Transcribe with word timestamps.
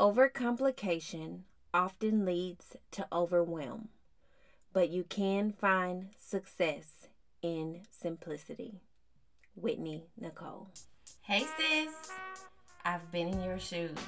Overcomplication 0.00 1.40
often 1.74 2.24
leads 2.24 2.74
to 2.90 3.06
overwhelm, 3.12 3.90
but 4.72 4.88
you 4.88 5.04
can 5.04 5.52
find 5.52 6.06
success 6.18 7.08
in 7.42 7.82
simplicity. 7.90 8.80
Whitney 9.54 10.06
Nicole. 10.18 10.68
Hey, 11.20 11.40
sis. 11.40 11.92
I've 12.82 13.12
been 13.12 13.28
in 13.28 13.42
your 13.42 13.58
shoes. 13.58 13.98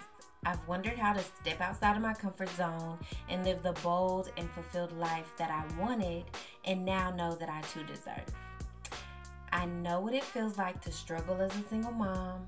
I've 0.47 0.67
wondered 0.67 0.99
how 0.99 1.13
to 1.13 1.23
step 1.43 1.61
outside 1.61 1.97
of 1.97 2.03
my 2.03 2.15
comfort 2.15 2.49
zone 2.57 2.97
and 3.29 3.45
live 3.45 3.63
the 3.63 3.75
bold 3.83 4.33
and 4.39 4.49
fulfilled 4.53 4.99
life 4.99 5.31
that 5.37 5.51
I 5.51 5.79
wanted 5.79 6.25
and 6.65 6.87
now 6.87 7.11
know 7.11 7.35
that 7.35 7.51
I 7.51 7.61
too 7.61 7.85
deserve. 7.85 8.33
I 9.53 9.67
know 9.67 10.01
what 10.01 10.15
it 10.15 10.25
feels 10.25 10.57
like 10.57 10.81
to 10.85 10.91
struggle 10.91 11.43
as 11.43 11.55
a 11.55 11.69
single 11.69 11.93
mom, 11.93 12.47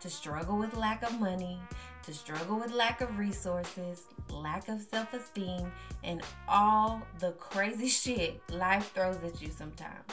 to 0.00 0.10
struggle 0.10 0.56
with 0.56 0.76
lack 0.76 1.02
of 1.02 1.20
money, 1.20 1.60
to 2.02 2.14
struggle 2.14 2.58
with 2.58 2.72
lack 2.72 3.00
of 3.00 3.18
resources, 3.18 4.06
lack 4.30 4.68
of 4.68 4.80
self 4.80 5.12
esteem, 5.12 5.70
and 6.02 6.22
all 6.48 7.02
the 7.18 7.32
crazy 7.32 7.88
shit 8.02 8.40
life 8.50 8.92
throws 8.94 9.22
at 9.24 9.40
you 9.40 9.50
sometimes. 9.50 10.12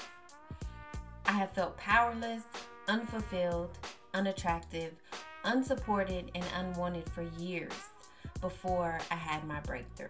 I 1.26 1.32
have 1.32 1.52
felt 1.52 1.78
powerless, 1.78 2.44
unfulfilled, 2.88 3.78
unattractive, 4.14 4.94
unsupported, 5.44 6.32
and 6.36 6.46
unwanted 6.56 7.10
for 7.10 7.24
years 7.38 7.74
before 8.42 9.00
I 9.12 9.16
had 9.16 9.46
my 9.46 9.60
breakthrough. 9.62 10.08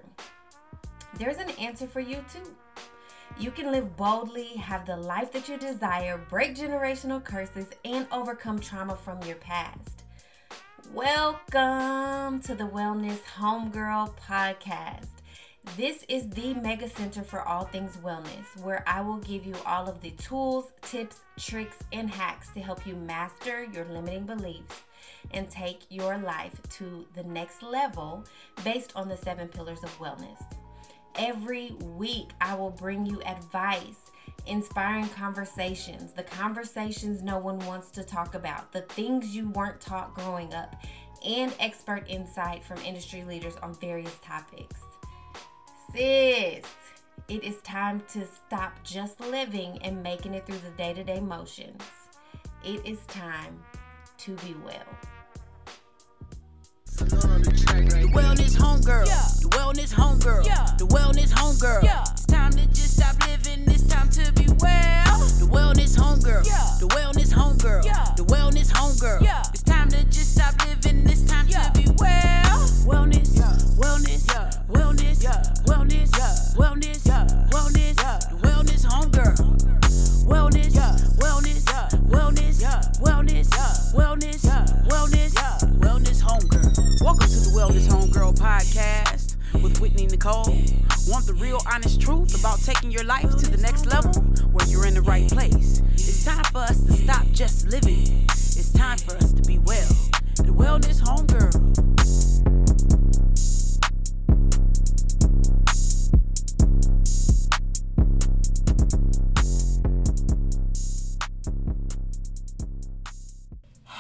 There's 1.18 1.38
an 1.38 1.50
answer 1.52 1.88
for 1.88 2.00
you 2.00 2.24
too. 2.32 2.56
You 3.36 3.52
can 3.52 3.72
live 3.72 3.96
boldly, 3.96 4.56
have 4.56 4.88
the 4.88 4.98
life 4.98 5.32
that 5.34 5.48
you 5.48 5.58
desire, 5.58 6.18
break 6.30 6.56
generational 6.56 7.24
curses, 7.24 7.68
and 7.86 8.08
overcome 8.12 8.60
trauma 8.60 8.96
from 8.96 9.22
your 9.24 9.36
past. 9.36 10.04
Welcome 10.92 12.40
to 12.42 12.56
the 12.56 12.64
Wellness 12.64 13.22
Homegirl 13.38 14.18
podcast. 14.18 15.10
This 15.76 16.04
is 16.08 16.28
the 16.30 16.56
mega 16.56 16.90
center 16.90 17.22
for 17.22 17.42
all 17.42 17.66
things 17.66 17.98
wellness, 17.98 18.60
where 18.64 18.84
I 18.88 19.02
will 19.02 19.18
give 19.18 19.46
you 19.46 19.54
all 19.68 19.88
of 19.88 20.02
the 20.02 20.12
tools, 20.12 20.72
tips, 20.82 21.20
tricks, 21.38 21.78
and 21.94 22.10
hacks 22.10 22.50
to 22.56 22.60
help 22.60 22.88
you 22.88 22.96
master 22.96 23.66
your 23.66 23.86
limiting 23.86 24.26
beliefs 24.26 24.82
and 25.32 25.48
take 25.48 25.82
your 25.90 26.18
life 26.18 26.60
to 26.70 27.06
the 27.14 27.24
next 27.24 27.62
level 27.62 28.24
based 28.64 28.94
on 28.96 29.10
the 29.10 29.18
seven 29.18 29.48
pillars 29.48 29.84
of 29.84 29.96
wellness. 30.00 30.42
Every 31.18 31.72
week, 31.96 32.30
I 32.40 32.54
will 32.54 32.70
bring 32.70 33.06
you 33.06 33.22
advice, 33.24 34.12
inspiring 34.46 35.10
conversations, 35.10 36.14
the 36.14 36.22
conversations 36.22 37.24
no 37.24 37.40
one 37.40 37.58
wants 37.60 37.90
to 37.92 38.04
talk 38.04 38.36
about, 38.36 38.72
the 38.72 38.82
things 38.82 39.36
you 39.36 39.50
weren't 39.50 39.82
taught 39.82 40.14
growing 40.14 40.54
up, 40.54 40.76
and 41.26 41.52
expert 41.60 42.06
insight 42.08 42.64
from 42.64 42.78
industry 42.80 43.24
leaders 43.24 43.56
on 43.64 43.74
various 43.74 44.16
topics. 44.24 44.80
Sis, 45.92 46.64
it 47.28 47.44
is 47.44 47.58
time 47.64 48.04
to 48.10 48.24
stop 48.28 48.84
just 48.84 49.20
living 49.20 49.80
and 49.82 50.04
making 50.04 50.36
it 50.36 50.46
through 50.46 50.60
the 50.60 50.70
day 50.78 50.94
to 50.94 51.04
day 51.04 51.20
motions. 51.20 51.82
It 52.64 52.86
is 52.86 53.00
time 53.08 53.64
to 54.20 54.36
be 54.36 54.56
well. 54.64 54.86
The 57.86 58.10
wellness 58.12 58.56
homegirl. 58.58 59.06
Yeah. 59.06 59.28
The 59.40 59.50
wellness 59.50 59.94
homegirl. 59.94 60.46
Yeah. 60.46 60.66
The 60.80 60.88
wellness 60.88 61.32
homegirl. 61.32 61.84
Yeah. 61.84 62.02
It's 62.12 62.26
time 62.26 62.52
to 62.54 62.66
just 62.68 62.98
stop 62.98 63.16
living. 63.28 63.70
It's 63.70 63.84
time 63.84 64.10
to 64.10 64.32
be 64.34 64.48
well. 64.60 65.20
The 65.38 65.46
wellness 65.46 65.96
homegirl. 65.96 66.48
Yeah. 66.48 66.66
The 66.80 66.88
wellness 66.88 67.32
homegirl. 67.32 67.86
Yeah. 67.86 68.14
The 68.18 68.24
wellness 68.26 68.72
homegirl. 68.72 69.22
Yeah. 69.22 69.44
It's 69.54 69.62
time 69.62 69.90
to 69.90 70.04
just 70.06 70.34
stop 70.34 70.56
living. 70.66 71.08
It's 71.08 71.22
time 71.22 71.48
yeah. 71.48 71.70
to 71.70 71.80
be 71.80 71.88
well. 72.00 72.66
Wellness. 72.90 73.38
Yeah. 73.38 73.54
Wellness. 73.78 74.26
Yeah. 74.28 74.50
Wellness. 74.70 75.24
Yeah. 75.24 75.44
Wellness. 75.68 76.18
Yeah. 76.18 76.34
Wellness. 76.58 77.06
Yeah. 77.06 77.28
Wellness. 77.52 78.02
Yeah. 78.02 78.18
The 78.18 78.38
wellness 78.42 78.86
homegirl. 78.86 79.38
Wellness. 80.26 80.74
Yeah. 80.74 80.98
Wellness. 81.22 81.70
Yeah. 81.70 81.90
Wellness. 82.10 82.60
Yeah. 82.60 82.82
Wellness. 83.06 83.54
Yeah. 83.54 83.70
Wellness. 83.94 84.44
Yeah. 84.44 84.66
Wellness. 84.90 85.07
Podcast 88.34 89.36
with 89.62 89.80
Whitney 89.80 90.08
Nicole. 90.08 90.62
Want 91.08 91.26
the 91.26 91.36
real 91.40 91.62
honest 91.72 92.02
truth 92.02 92.40
about 92.40 92.60
taking 92.60 92.92
your 92.92 93.04
life 93.04 93.30
to 93.38 93.50
the 93.50 93.58
next 93.58 93.86
level 93.86 94.14
where 94.52 94.68
you're 94.68 94.86
in 94.86 94.94
the 94.94 95.02
right 95.02 95.28
place. 95.30 95.82
It's 95.94 96.26
time 96.26 96.44
for 96.46 96.60
us 96.60 96.82
to 96.84 96.94
stop 96.94 97.26
just 97.32 97.70
living. 97.70 98.26
It's 98.30 98.72
time 98.74 98.98
for 98.98 99.16
us 99.16 99.34
to 99.34 99.42
be 99.44 99.60
well. 99.60 99.90
The 100.36 100.54
Wellness 100.54 101.02
Homegirl. 101.02 101.97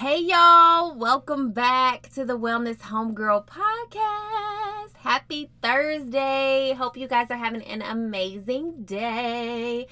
Hey 0.07 0.21
y'all, 0.21 0.95
welcome 0.95 1.51
back 1.51 2.09
to 2.13 2.23
the 2.23 2.39
Wellness 2.39 2.77
Homegirl 2.77 3.45
podcast. 3.45 4.95
Happy 4.95 5.49
Thursday. 5.61 6.71
Hope 6.71 6.95
you 6.95 7.09
guys 7.09 7.29
are 7.29 7.35
having 7.35 7.61
an 7.63 7.81
amazing 7.81 8.85
day. 8.85 9.87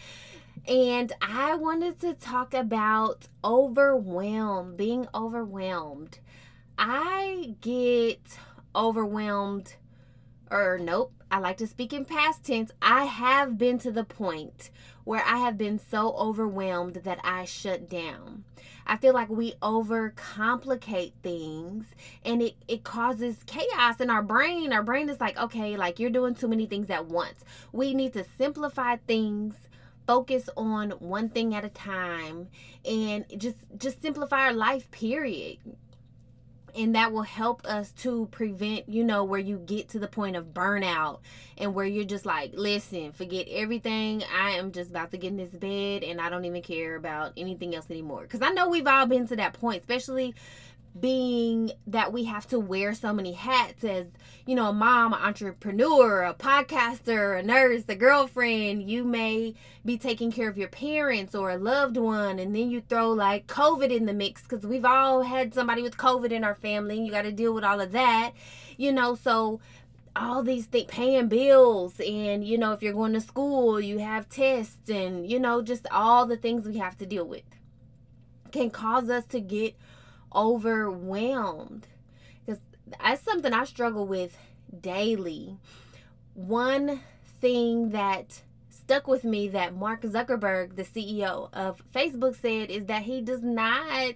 And 0.65 1.11
I 1.21 1.55
wanted 1.55 1.99
to 1.99 2.13
talk 2.13 2.53
about 2.53 3.27
overwhelmed, 3.43 4.77
being 4.77 5.05
overwhelmed. 5.13 6.19
I 6.77 7.57
get 7.59 8.37
overwhelmed, 8.73 9.75
or 10.49 10.79
nope, 10.81 11.11
I 11.35 11.39
like 11.39 11.57
to 11.57 11.67
speak 11.67 11.91
in 11.91 12.05
past 12.05 12.45
tense. 12.45 12.71
I 12.81 13.03
have 13.03 13.57
been 13.57 13.77
to 13.79 13.91
the 13.91 14.05
point 14.05 14.69
where 15.03 15.21
I 15.21 15.39
have 15.39 15.57
been 15.57 15.79
so 15.79 16.15
overwhelmed 16.15 17.01
that 17.03 17.19
I 17.25 17.43
shut 17.43 17.89
down. 17.89 18.45
I 18.87 18.95
feel 18.95 19.13
like 19.13 19.27
we 19.27 19.51
overcomplicate 19.61 21.11
things 21.21 21.87
and 22.23 22.41
it, 22.41 22.55
it 22.69 22.85
causes 22.85 23.43
chaos 23.47 23.99
in 23.99 24.09
our 24.09 24.23
brain. 24.23 24.71
Our 24.71 24.81
brain 24.81 25.09
is 25.09 25.19
like, 25.19 25.37
okay, 25.37 25.75
like 25.75 25.99
you're 25.99 26.09
doing 26.09 26.35
too 26.35 26.47
many 26.47 26.67
things 26.67 26.89
at 26.89 27.07
once. 27.07 27.43
We 27.73 27.93
need 27.93 28.13
to 28.13 28.23
simplify 28.37 28.95
things 28.95 29.55
focus 30.07 30.49
on 30.55 30.91
one 30.91 31.27
thing 31.27 31.53
at 31.53 31.65
a 31.65 31.69
time 31.69 32.47
and 32.85 33.25
just 33.37 33.57
just 33.77 34.01
simplify 34.01 34.41
our 34.41 34.53
life 34.53 34.89
period 34.91 35.57
and 36.75 36.95
that 36.95 37.11
will 37.11 37.23
help 37.23 37.65
us 37.65 37.91
to 37.91 38.27
prevent 38.31 38.89
you 38.89 39.03
know 39.03 39.23
where 39.23 39.39
you 39.39 39.57
get 39.57 39.89
to 39.89 39.99
the 39.99 40.07
point 40.07 40.35
of 40.35 40.53
burnout 40.53 41.19
and 41.57 41.73
where 41.73 41.85
you're 41.85 42.03
just 42.03 42.25
like 42.25 42.51
listen 42.53 43.11
forget 43.11 43.47
everything. 43.49 44.23
I 44.35 44.51
am 44.51 44.71
just 44.71 44.89
about 44.89 45.11
to 45.11 45.17
get 45.17 45.29
in 45.29 45.37
this 45.37 45.49
bed 45.49 46.03
and 46.03 46.19
i 46.19 46.29
don't 46.29 46.45
even 46.45 46.61
care 46.61 46.95
about 46.95 47.33
anything 47.37 47.75
else 47.75 47.89
anymore. 47.89 48.21
Because 48.23 48.41
i 48.41 48.49
know 48.49 48.69
we've 48.69 48.87
all 48.87 49.05
been 49.05 49.27
to 49.27 49.35
that 49.37 49.53
point 49.53 49.81
especially 49.81 50.35
being 50.99 51.71
that 51.85 52.13
we 52.13 52.23
have 52.23 52.47
to 52.47 52.59
wear 52.59 52.93
so 52.93 53.11
many 53.11 53.33
hats 53.33 53.83
as 53.83 54.07
you 54.45 54.55
know 54.55 54.69
a 54.69 54.73
mom 54.73 55.13
an 55.13 55.19
entrepreneur 55.19 56.23
a 56.23 56.33
podcaster 56.33 57.37
a 57.37 57.43
nurse 57.43 57.83
a 57.89 57.95
girlfriend. 57.95 58.89
You 58.89 59.03
may 59.03 59.55
be 59.83 59.97
taking 59.97 60.31
care 60.31 60.47
of 60.47 60.57
your 60.57 60.69
parents 60.69 61.35
or 61.35 61.49
a 61.49 61.57
loved 61.57 61.97
one 61.97 62.39
and 62.39 62.55
then 62.55 62.69
you 62.69 62.81
throw 62.81 63.11
like 63.11 63.47
covid 63.47 63.91
in 63.91 64.05
the 64.05 64.13
mix 64.13 64.43
because 64.43 64.65
we've 64.65 64.85
all 64.85 65.23
had 65.23 65.53
somebody 65.53 65.81
with 65.81 65.97
covid 65.97 66.31
in 66.31 66.43
our 66.43 66.55
family 66.55 66.97
and 66.97 67.05
you 67.05 67.11
got 67.11 67.23
to 67.23 67.31
deal 67.31 67.53
with 67.53 67.63
all 67.63 67.81
of 67.81 67.91
that 67.91 68.31
you 68.77 68.91
know? 68.91 69.15
So 69.15 69.61
all 70.15 70.43
these 70.43 70.65
things 70.65 70.85
paying 70.87 71.27
bills 71.27 71.99
and 71.99 72.47
you 72.47 72.57
know 72.57 72.71
if 72.71 72.81
you're 72.81 72.93
going 72.93 73.11
to 73.11 73.19
school 73.19 73.81
you 73.81 73.97
have 73.99 74.29
tests 74.29 74.89
and 74.89 75.29
you 75.29 75.37
know 75.37 75.61
just 75.61 75.85
all 75.91 76.25
the 76.25 76.37
things 76.37 76.65
we 76.65 76.77
have 76.77 76.97
to 76.97 77.05
deal 77.05 77.27
with 77.27 77.43
can 78.51 78.69
cause 78.69 79.09
us 79.09 79.25
to 79.25 79.41
get 79.41 79.75
overwhelmed 80.35 81.87
because 82.45 82.61
that's 82.99 83.23
something 83.23 83.53
I 83.53 83.65
struggle 83.65 84.05
with 84.05 84.37
daily. 84.81 85.57
One 86.33 87.01
thing 87.39 87.89
that 87.91 88.41
stuck 88.69 89.07
with 89.07 89.23
me 89.23 89.47
that 89.49 89.75
Mark 89.75 90.01
Zuckerberg, 90.01 90.75
the 90.75 90.83
CEO 90.83 91.49
of 91.53 91.81
Facebook, 91.93 92.35
said 92.35 92.69
is 92.69 92.85
that 92.85 93.03
he 93.03 93.21
does 93.21 93.41
not 93.41 94.15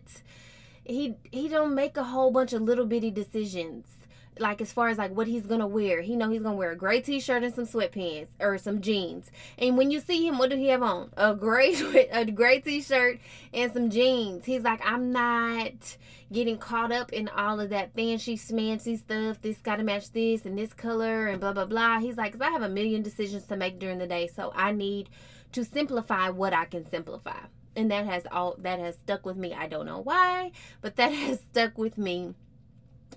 he 0.84 1.16
he 1.32 1.48
don't 1.48 1.76
make 1.76 1.98
a 1.98 2.04
whole 2.04 2.32
bunch 2.32 2.52
of 2.54 2.62
little 2.62 2.86
bitty 2.86 3.12
decisions 3.12 3.99
like 4.40 4.62
as 4.62 4.72
far 4.72 4.90
as 4.90 4.98
like 4.98 5.12
what 5.12 5.28
he's 5.28 5.46
gonna 5.46 5.68
wear. 5.68 6.02
He 6.02 6.16
know 6.16 6.30
he's 6.30 6.42
gonna 6.42 6.56
wear 6.56 6.72
a 6.72 6.76
gray 6.76 7.02
t-shirt 7.02 7.44
and 7.44 7.54
some 7.54 7.66
sweatpants 7.66 8.28
or 8.40 8.58
some 8.58 8.82
jeans. 8.82 9.32
And 9.58 9.78
when 9.78 9.92
you 9.92 10.00
see 10.00 10.28
him, 10.28 10.38
what 10.38 10.50
do 10.50 10.56
he 10.56 10.68
have 10.68 10.84
on? 10.84 11.12
A 11.18 11.36
gray 11.36 11.76
a 12.12 12.26
gray 12.26 12.60
t-shirt 12.60 13.20
and 13.54 13.72
some 13.72 13.90
jeans. 13.90 14.46
He's 14.46 14.64
like, 14.64 14.82
I'm 14.84 15.12
not 15.12 15.98
getting 16.32 16.58
caught 16.58 16.92
up 16.92 17.12
in 17.12 17.28
all 17.30 17.60
of 17.60 17.70
that 17.70 17.94
fancy 17.96 18.38
schmancy 18.38 18.98
stuff. 18.98 19.42
This 19.42 19.58
gotta 19.58 19.84
match 19.84 20.12
this 20.12 20.46
and 20.46 20.58
this 20.58 20.74
color 20.74 21.28
and 21.28 21.40
blah 21.40 21.54
blah 21.54 21.66
blah. 21.66 22.00
He's 22.00 22.18
like, 22.18 22.34
cause 22.34 22.42
I 22.42 22.50
have 22.50 22.62
a 22.62 22.70
million 22.70 23.02
decisions 23.02 23.46
to 23.46 23.56
make 23.56 23.80
during 23.80 23.98
the 23.98 24.08
day, 24.08 24.28
so 24.28 24.52
I 24.56 24.72
need 24.72 25.10
to 25.52 25.64
simplify 25.66 26.30
what 26.30 26.54
I 26.54 26.66
can 26.66 26.90
simplify. 26.90 27.40
And 27.76 27.92
that 27.92 28.06
has 28.06 28.28
all 28.32 28.56
that 28.60 28.80
has 28.80 28.96
stuck 28.96 29.26
with 29.26 29.38
me. 29.38 29.54
I 29.54 29.68
don't 29.68 29.86
know 29.86 30.00
why, 30.00 30.52
but 30.82 30.96
that 30.98 31.10
has 31.14 31.40
stuck 31.40 31.78
with 31.78 31.98
me 31.98 32.34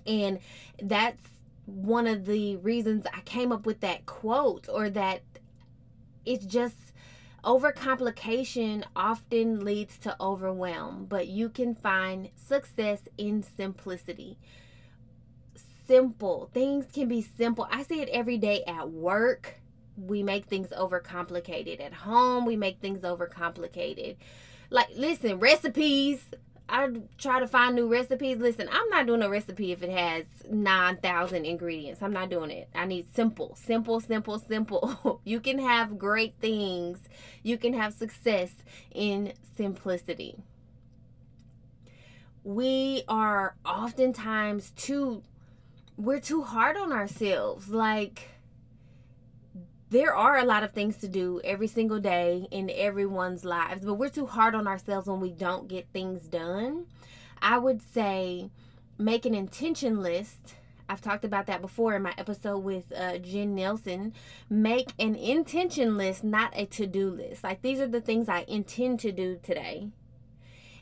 And 0.05 0.39
that's 0.81 1.27
one 1.65 2.07
of 2.07 2.25
the 2.25 2.57
reasons 2.57 3.05
I 3.13 3.21
came 3.21 3.51
up 3.51 3.65
with 3.65 3.79
that 3.81 4.05
quote 4.05 4.67
or 4.69 4.89
that 4.89 5.21
it's 6.25 6.45
just 6.45 6.75
overcomplication 7.43 8.83
often 8.95 9.63
leads 9.63 9.97
to 9.99 10.15
overwhelm, 10.19 11.05
but 11.05 11.27
you 11.27 11.49
can 11.49 11.75
find 11.75 12.29
success 12.35 13.01
in 13.17 13.43
simplicity. 13.43 14.37
Simple 15.85 16.49
things 16.53 16.85
can 16.93 17.09
be 17.09 17.21
simple. 17.21 17.67
I 17.69 17.83
see 17.83 18.01
it 18.01 18.09
every 18.09 18.37
day 18.37 18.63
at 18.65 18.89
work. 18.89 19.55
We 19.97 20.23
make 20.23 20.45
things 20.45 20.69
overcomplicated. 20.69 21.81
At 21.81 21.93
home, 21.93 22.45
we 22.45 22.55
make 22.55 22.79
things 22.79 23.01
overcomplicated. 23.01 24.15
Like, 24.69 24.87
listen, 24.95 25.39
recipes 25.39 26.25
I 26.69 26.89
try 27.17 27.39
to 27.39 27.47
find 27.47 27.75
new 27.75 27.87
recipes. 27.87 28.37
Listen, 28.37 28.69
I'm 28.71 28.89
not 28.89 29.05
doing 29.05 29.21
a 29.21 29.29
recipe 29.29 29.71
if 29.71 29.83
it 29.83 29.91
has 29.91 30.25
9,000 30.49 31.45
ingredients. 31.45 32.01
I'm 32.01 32.13
not 32.13 32.29
doing 32.29 32.51
it. 32.51 32.69
I 32.73 32.85
need 32.85 33.13
simple, 33.13 33.55
simple, 33.55 33.99
simple, 33.99 34.39
simple. 34.39 35.21
you 35.23 35.39
can 35.39 35.59
have 35.59 35.97
great 35.97 36.35
things, 36.39 36.99
you 37.43 37.57
can 37.57 37.73
have 37.73 37.93
success 37.93 38.53
in 38.91 39.33
simplicity. 39.55 40.35
We 42.43 43.03
are 43.07 43.55
oftentimes 43.65 44.71
too, 44.75 45.23
we're 45.97 46.19
too 46.19 46.43
hard 46.43 46.75
on 46.77 46.91
ourselves. 46.91 47.69
Like, 47.69 48.32
there 49.93 50.15
are 50.15 50.39
a 50.39 50.43
lot 50.43 50.63
of 50.63 50.71
things 50.71 50.97
to 50.97 51.07
do 51.07 51.39
every 51.43 51.67
single 51.67 51.99
day 51.99 52.47
in 52.49 52.67
everyone's 52.71 53.45
lives, 53.45 53.85
but 53.85 53.93
we're 53.93 54.09
too 54.09 54.25
hard 54.25 54.55
on 54.55 54.67
ourselves 54.67 55.07
when 55.07 55.19
we 55.19 55.29
don't 55.29 55.67
get 55.67 55.87
things 55.93 56.23
done. 56.23 56.87
I 57.39 57.59
would 57.59 57.79
say 57.79 58.49
make 58.97 59.27
an 59.27 59.35
intention 59.35 60.01
list. 60.01 60.55
I've 60.89 61.01
talked 61.01 61.23
about 61.23 61.45
that 61.45 61.61
before 61.61 61.95
in 61.95 62.01
my 62.01 62.15
episode 62.17 62.57
with 62.63 62.91
uh, 62.91 63.19
Jen 63.19 63.53
Nelson. 63.53 64.13
Make 64.49 64.93
an 64.97 65.13
intention 65.13 65.95
list, 65.95 66.23
not 66.23 66.57
a 66.57 66.65
to 66.65 66.87
do 66.87 67.11
list. 67.11 67.43
Like 67.43 67.61
these 67.61 67.79
are 67.79 67.87
the 67.87 68.01
things 68.01 68.27
I 68.27 68.45
intend 68.47 68.99
to 69.01 69.11
do 69.11 69.39
today. 69.43 69.89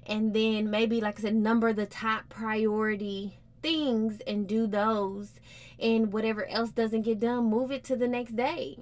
And 0.06 0.34
then 0.34 0.70
maybe, 0.70 1.02
like 1.02 1.20
I 1.20 1.24
said, 1.24 1.36
number 1.36 1.74
the 1.74 1.86
top 1.86 2.30
priority 2.30 3.40
things 3.62 4.22
and 4.26 4.48
do 4.48 4.68
those. 4.68 5.42
And 5.78 6.14
whatever 6.14 6.48
else 6.48 6.72
doesn't 6.72 7.02
get 7.02 7.20
done, 7.20 7.50
move 7.50 7.74
it 7.74 7.84
to 7.86 7.98
the 7.98 8.08
next 8.08 8.38
day 8.38 8.78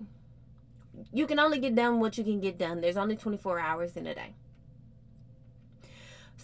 you 1.12 1.28
can 1.28 1.40
only 1.40 1.60
get 1.60 1.76
done 1.76 2.00
what 2.00 2.18
you 2.18 2.24
can 2.24 2.40
get 2.40 2.58
done. 2.58 2.82
There's 2.82 2.98
only 2.98 3.16
24 3.16 3.60
hours 3.60 3.96
in 3.96 4.08
a 4.08 4.16
day. 4.16 4.34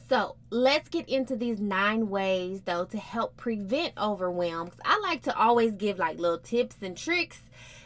So 0.09 0.35
let's 0.49 0.89
get 0.89 1.09
into 1.09 1.35
these 1.35 1.59
nine 1.59 2.09
ways 2.09 2.61
though 2.65 2.85
to 2.85 2.97
help 2.97 3.37
prevent 3.37 3.93
overwhelm. 3.97 4.71
I 4.83 4.99
like 4.99 5.23
to 5.23 5.37
always 5.37 5.73
give 5.73 5.97
like 5.97 6.19
little 6.19 6.37
tips 6.37 6.75
and 6.81 6.95
tricks 6.95 7.41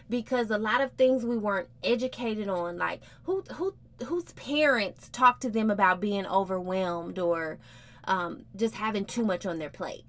because 0.10 0.50
a 0.50 0.58
lot 0.58 0.82
of 0.82 0.92
things 0.94 1.24
we 1.24 1.38
weren't 1.38 1.70
educated 1.84 2.50
on, 2.50 2.78
like 2.78 3.02
who 3.24 3.44
who 3.54 3.76
whose 4.06 4.32
parents 4.34 5.10
talk 5.10 5.40
to 5.42 5.50
them 5.50 5.70
about 5.70 6.00
being 6.00 6.26
overwhelmed 6.26 7.20
or 7.20 7.60
um, 8.06 8.46
just 8.56 8.76
having 8.76 9.06
too 9.06 9.26
much 9.26 9.46
on 9.46 9.60
their 9.60 9.70
plate. 9.70 10.06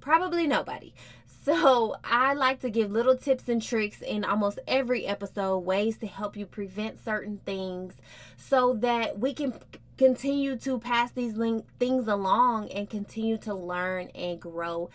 Probably 0.00 0.46
nobody. 0.46 0.94
So, 1.44 1.96
I 2.02 2.32
like 2.32 2.60
to 2.60 2.70
give 2.70 2.90
little 2.90 3.18
tips 3.18 3.50
and 3.50 3.60
tricks 3.60 4.00
in 4.00 4.24
almost 4.24 4.60
every 4.66 5.04
episode, 5.04 5.58
ways 5.58 5.98
to 5.98 6.06
help 6.06 6.38
you 6.38 6.46
prevent 6.46 7.04
certain 7.04 7.40
things 7.44 7.92
so 8.38 8.72
that 8.80 9.18
we 9.18 9.34
can 9.34 9.52
continue 9.98 10.56
to 10.56 10.78
pass 10.78 11.10
these 11.10 11.34
things 11.78 12.08
along 12.08 12.70
and 12.70 12.88
continue 12.88 13.36
to 13.36 13.52
learn 13.52 14.08
and 14.14 14.40
grow 14.40 14.88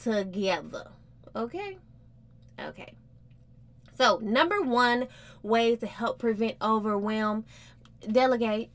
together. 0.00 0.92
Okay? 1.34 1.76
Okay. 2.60 2.92
So, 3.98 4.20
number 4.22 4.62
one 4.62 5.08
way 5.42 5.74
to 5.74 5.88
help 5.88 6.20
prevent 6.20 6.54
overwhelm 6.62 7.44
delegate. 8.08 8.70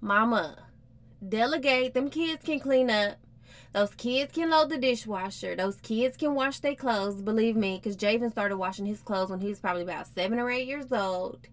Mama, 0.00 0.64
delegate. 1.26 1.94
Them 1.94 2.10
kids 2.10 2.44
can 2.44 2.58
clean 2.58 2.90
up. 2.90 3.18
Those 3.76 3.94
kids 3.94 4.32
can 4.32 4.48
load 4.48 4.70
the 4.70 4.78
dishwasher. 4.78 5.54
Those 5.54 5.76
kids 5.80 6.16
can 6.16 6.34
wash 6.34 6.60
their 6.60 6.74
clothes. 6.74 7.20
Believe 7.20 7.56
me, 7.56 7.76
because 7.76 7.94
Javen 7.94 8.30
started 8.30 8.56
washing 8.56 8.86
his 8.86 9.02
clothes 9.02 9.28
when 9.28 9.40
he 9.40 9.50
was 9.50 9.60
probably 9.60 9.82
about 9.82 10.06
seven 10.06 10.38
or 10.38 10.50
eight 10.50 10.66
years 10.66 10.90
old. 10.90 11.46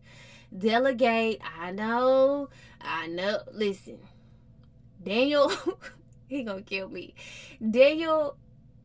Delegate. 0.58 1.42
I 1.60 1.72
know. 1.72 2.48
I 2.80 3.08
know. 3.08 3.40
Listen, 3.52 4.00
Daniel, 5.04 5.52
he 6.30 6.44
gonna 6.44 6.62
kill 6.62 6.88
me. 6.88 7.14
Daniel 7.60 8.38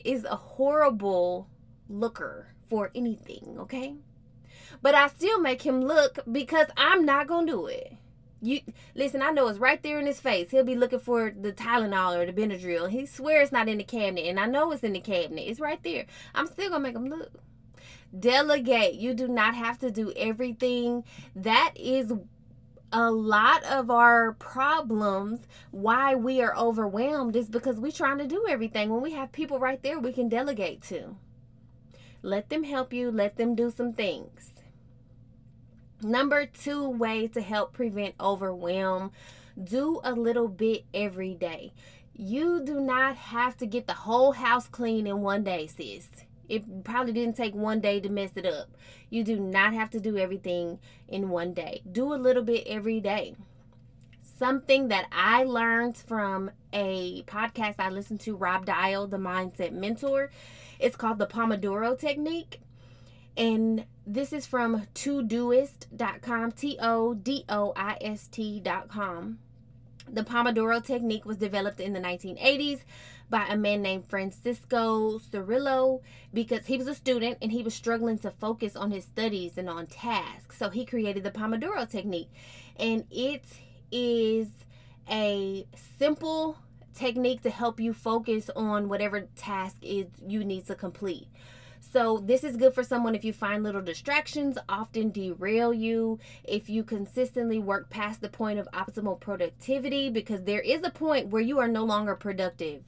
is 0.04 0.24
a 0.24 0.34
horrible 0.34 1.46
looker 1.88 2.48
for 2.68 2.90
anything. 2.92 3.54
Okay, 3.60 3.94
but 4.82 4.96
I 4.96 5.06
still 5.06 5.38
make 5.38 5.62
him 5.62 5.80
look 5.80 6.18
because 6.32 6.66
I'm 6.76 7.04
not 7.04 7.28
gonna 7.28 7.46
do 7.46 7.66
it. 7.66 7.92
You 8.40 8.60
listen, 8.94 9.20
I 9.20 9.30
know 9.30 9.48
it's 9.48 9.58
right 9.58 9.82
there 9.82 9.98
in 9.98 10.06
his 10.06 10.20
face. 10.20 10.50
He'll 10.50 10.64
be 10.64 10.76
looking 10.76 11.00
for 11.00 11.30
the 11.30 11.52
Tylenol 11.52 12.16
or 12.16 12.26
the 12.26 12.32
Benadryl. 12.32 12.88
He 12.88 13.04
swears 13.06 13.44
it's 13.44 13.52
not 13.52 13.68
in 13.68 13.78
the 13.78 13.84
cabinet, 13.84 14.26
and 14.26 14.38
I 14.38 14.46
know 14.46 14.70
it's 14.72 14.84
in 14.84 14.92
the 14.92 15.00
cabinet. 15.00 15.42
It's 15.42 15.60
right 15.60 15.82
there. 15.82 16.06
I'm 16.34 16.46
still 16.46 16.70
gonna 16.70 16.82
make 16.82 16.94
him 16.94 17.08
look. 17.08 17.32
Delegate. 18.18 18.94
You 18.94 19.14
do 19.14 19.28
not 19.28 19.54
have 19.54 19.78
to 19.80 19.90
do 19.90 20.12
everything. 20.16 21.04
That 21.34 21.72
is 21.76 22.12
a 22.92 23.10
lot 23.10 23.62
of 23.64 23.90
our 23.90 24.32
problems 24.32 25.40
why 25.70 26.14
we 26.14 26.40
are 26.40 26.56
overwhelmed 26.56 27.36
is 27.36 27.48
because 27.48 27.78
we're 27.78 27.92
trying 27.92 28.18
to 28.18 28.26
do 28.26 28.46
everything 28.48 28.88
when 28.88 29.02
we 29.02 29.12
have 29.12 29.30
people 29.30 29.58
right 29.58 29.82
there 29.82 29.98
we 29.98 30.12
can 30.12 30.28
delegate 30.28 30.80
to 30.82 31.16
let 32.22 32.48
them 32.48 32.64
help 32.64 32.92
you 32.92 33.10
let 33.10 33.36
them 33.36 33.54
do 33.54 33.70
some 33.70 33.92
things 33.92 34.52
Number 36.02 36.46
two 36.46 36.88
way 36.88 37.26
to 37.28 37.40
help 37.40 37.72
prevent 37.72 38.14
overwhelm 38.20 39.10
do 39.62 40.00
a 40.04 40.12
little 40.12 40.48
bit 40.48 40.84
every 40.94 41.34
day. 41.34 41.72
You 42.14 42.60
do 42.64 42.80
not 42.80 43.16
have 43.16 43.56
to 43.58 43.66
get 43.66 43.86
the 43.86 43.94
whole 43.94 44.32
house 44.32 44.68
clean 44.68 45.06
in 45.06 45.20
one 45.20 45.42
day, 45.42 45.66
sis. 45.66 46.08
It 46.48 46.84
probably 46.84 47.12
didn't 47.12 47.36
take 47.36 47.54
one 47.54 47.80
day 47.80 48.00
to 48.00 48.08
mess 48.08 48.30
it 48.36 48.46
up. 48.46 48.68
You 49.10 49.24
do 49.24 49.38
not 49.38 49.74
have 49.74 49.90
to 49.90 50.00
do 50.00 50.16
everything 50.16 50.78
in 51.08 51.28
one 51.28 51.52
day. 51.52 51.82
Do 51.90 52.14
a 52.14 52.16
little 52.16 52.42
bit 52.42 52.66
every 52.66 53.00
day. 53.00 53.34
Something 54.20 54.88
that 54.88 55.06
I 55.10 55.42
learned 55.44 55.96
from 55.96 56.52
a 56.72 57.22
podcast 57.24 57.74
I 57.78 57.90
listened 57.90 58.20
to, 58.20 58.36
Rob 58.36 58.66
Dial, 58.66 59.06
the 59.08 59.16
Mindset 59.16 59.72
Mentor, 59.72 60.30
it's 60.78 60.96
called 60.96 61.18
the 61.18 61.26
Pomodoro 61.26 61.98
Technique. 61.98 62.60
And 63.38 63.84
this 64.04 64.32
is 64.32 64.46
from 64.46 64.86
todoist.com, 64.94 66.52
T 66.52 66.76
O 66.80 67.14
D 67.14 67.44
O 67.48 67.72
I 67.76 67.96
S 68.00 68.26
T.com. 68.26 69.38
The 70.10 70.24
Pomodoro 70.24 70.84
technique 70.84 71.24
was 71.24 71.36
developed 71.36 71.80
in 71.80 71.92
the 71.92 72.00
1980s 72.00 72.80
by 73.30 73.46
a 73.48 73.56
man 73.56 73.82
named 73.82 74.06
Francisco 74.08 75.18
Cirillo 75.18 76.00
because 76.32 76.66
he 76.66 76.78
was 76.78 76.88
a 76.88 76.94
student 76.94 77.38
and 77.40 77.52
he 77.52 77.62
was 77.62 77.74
struggling 77.74 78.18
to 78.20 78.30
focus 78.30 78.74
on 78.74 78.90
his 78.90 79.04
studies 79.04 79.56
and 79.56 79.68
on 79.68 79.86
tasks. 79.86 80.58
So 80.58 80.70
he 80.70 80.84
created 80.84 81.22
the 81.22 81.30
Pomodoro 81.30 81.88
technique. 81.88 82.30
And 82.76 83.04
it 83.10 83.44
is 83.92 84.48
a 85.08 85.66
simple 85.98 86.58
technique 86.94 87.42
to 87.42 87.50
help 87.50 87.78
you 87.78 87.92
focus 87.92 88.50
on 88.56 88.88
whatever 88.88 89.28
task 89.36 89.76
is 89.82 90.06
you 90.26 90.42
need 90.42 90.66
to 90.66 90.74
complete. 90.74 91.28
So, 91.80 92.18
this 92.18 92.44
is 92.44 92.56
good 92.56 92.74
for 92.74 92.82
someone 92.82 93.14
if 93.14 93.24
you 93.24 93.32
find 93.32 93.62
little 93.62 93.80
distractions 93.80 94.58
often 94.68 95.10
derail 95.10 95.72
you, 95.72 96.18
if 96.44 96.68
you 96.68 96.84
consistently 96.84 97.58
work 97.58 97.88
past 97.88 98.20
the 98.20 98.28
point 98.28 98.58
of 98.58 98.68
optimal 98.72 99.18
productivity, 99.18 100.10
because 100.10 100.42
there 100.42 100.60
is 100.60 100.82
a 100.82 100.90
point 100.90 101.28
where 101.28 101.42
you 101.42 101.58
are 101.58 101.68
no 101.68 101.84
longer 101.84 102.14
productive 102.14 102.82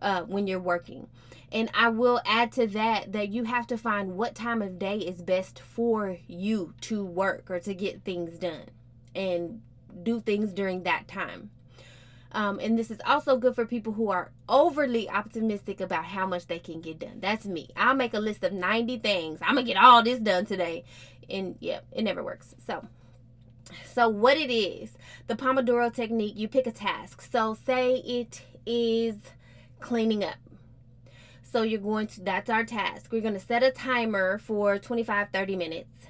uh, 0.00 0.22
when 0.22 0.46
you're 0.46 0.58
working. 0.58 1.08
And 1.52 1.70
I 1.74 1.88
will 1.88 2.20
add 2.24 2.52
to 2.52 2.66
that 2.68 3.12
that 3.12 3.30
you 3.30 3.44
have 3.44 3.66
to 3.68 3.76
find 3.76 4.16
what 4.16 4.34
time 4.34 4.62
of 4.62 4.78
day 4.78 4.98
is 4.98 5.20
best 5.22 5.58
for 5.58 6.18
you 6.26 6.74
to 6.82 7.04
work 7.04 7.50
or 7.50 7.58
to 7.60 7.74
get 7.74 8.04
things 8.04 8.38
done 8.38 8.66
and 9.14 9.60
do 10.02 10.20
things 10.20 10.52
during 10.52 10.84
that 10.84 11.08
time. 11.08 11.50
Um, 12.32 12.60
and 12.60 12.78
this 12.78 12.90
is 12.90 13.00
also 13.04 13.36
good 13.36 13.54
for 13.54 13.66
people 13.66 13.92
who 13.92 14.10
are 14.10 14.30
overly 14.48 15.08
optimistic 15.08 15.80
about 15.80 16.04
how 16.04 16.26
much 16.26 16.46
they 16.46 16.58
can 16.58 16.80
get 16.80 17.00
done. 17.00 17.18
That's 17.20 17.44
me. 17.44 17.70
I'll 17.76 17.94
make 17.94 18.14
a 18.14 18.20
list 18.20 18.44
of 18.44 18.52
90 18.52 18.98
things. 18.98 19.40
I'm 19.42 19.54
going 19.54 19.66
to 19.66 19.72
get 19.72 19.82
all 19.82 20.02
this 20.02 20.20
done 20.20 20.46
today. 20.46 20.84
And 21.28 21.56
yeah, 21.60 21.80
it 21.92 22.02
never 22.02 22.22
works. 22.22 22.54
So, 22.64 22.86
so 23.84 24.08
what 24.08 24.36
it 24.36 24.50
is, 24.50 24.96
the 25.26 25.34
Pomodoro 25.34 25.92
technique, 25.92 26.34
you 26.36 26.46
pick 26.46 26.66
a 26.66 26.72
task. 26.72 27.22
So 27.22 27.54
say 27.54 27.96
it 27.96 28.42
is 28.64 29.16
cleaning 29.80 30.22
up. 30.22 30.36
So 31.42 31.62
you're 31.62 31.80
going 31.80 32.06
to, 32.08 32.20
that's 32.20 32.48
our 32.48 32.64
task. 32.64 33.10
We're 33.10 33.22
going 33.22 33.34
to 33.34 33.40
set 33.40 33.64
a 33.64 33.72
timer 33.72 34.38
for 34.38 34.78
25, 34.78 35.28
30 35.32 35.56
minutes 35.56 36.06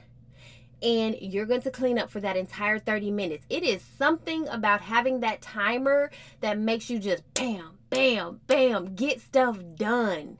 and 0.82 1.16
you're 1.20 1.46
going 1.46 1.62
to 1.62 1.70
clean 1.70 1.98
up 1.98 2.10
for 2.10 2.20
that 2.20 2.36
entire 2.36 2.78
30 2.78 3.10
minutes. 3.10 3.44
It 3.48 3.62
is 3.62 3.82
something 3.82 4.48
about 4.48 4.82
having 4.82 5.20
that 5.20 5.42
timer 5.42 6.10
that 6.40 6.58
makes 6.58 6.90
you 6.90 6.98
just 6.98 7.22
bam, 7.34 7.78
bam, 7.90 8.40
bam, 8.46 8.94
get 8.94 9.20
stuff 9.20 9.58
done. 9.74 10.38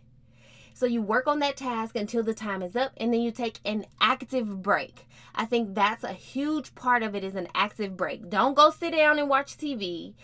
So 0.75 0.87
you 0.87 1.03
work 1.03 1.27
on 1.27 1.41
that 1.41 1.59
task 1.59 1.95
until 1.95 2.23
the 2.23 2.33
time 2.33 2.63
is 2.63 2.75
up 2.75 2.93
and 2.97 3.13
then 3.13 3.21
you 3.21 3.31
take 3.31 3.61
an 3.67 3.85
active 4.01 4.63
break. 4.63 5.07
I 5.35 5.45
think 5.45 5.75
that's 5.75 6.05
a 6.05 6.15
huge 6.15 6.75
part 6.75 7.03
of 7.03 7.15
it 7.15 7.23
is 7.23 7.35
an 7.35 7.49
active 7.55 7.97
break. 7.97 8.31
Don't 8.31 8.55
go 8.55 8.71
sit 8.71 8.93
down 8.93 9.19
and 9.19 9.29
watch 9.29 9.59
TV. 9.59 10.15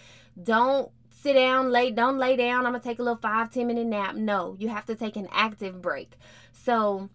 Don't 0.42 0.90
sit 1.10 1.34
down, 1.34 1.70
lay, 1.70 1.90
don't 1.90 2.18
lay 2.18 2.36
down. 2.36 2.64
I'm 2.64 2.72
gonna 2.72 2.80
take 2.80 2.98
a 2.98 3.02
little 3.02 3.18
five, 3.20 3.52
ten 3.52 3.66
minute 3.66 3.86
nap. 3.86 4.14
No, 4.14 4.56
you 4.58 4.68
have 4.68 4.86
to 4.86 4.94
take 4.94 5.16
an 5.16 5.28
active 5.30 5.82
break. 5.82 6.12
So 6.52 7.10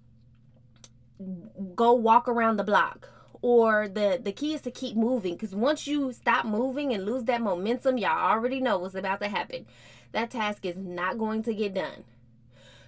go 1.76 1.94
walk 1.94 2.28
around 2.28 2.58
the 2.58 2.64
block. 2.64 3.10
Or 3.44 3.88
the 3.88 4.20
the 4.24 4.32
key 4.32 4.54
is 4.54 4.62
to 4.62 4.72
keep 4.72 4.96
moving 4.96 5.34
because 5.34 5.56
once 5.56 5.88
you 5.88 6.14
stop 6.14 6.46
moving 6.46 6.94
and 6.94 7.06
lose 7.06 7.24
that 7.24 7.42
momentum, 7.42 7.98
y'all 7.98 8.32
already 8.32 8.62
know 8.62 8.78
what's 8.78 8.94
about 8.94 9.20
to 9.22 9.30
happen. 9.30 9.66
That 10.12 10.30
task 10.30 10.66
is 10.66 10.78
not 10.78 11.18
going 11.18 11.42
to 11.44 11.54
get 11.54 11.74
done. 11.74 12.04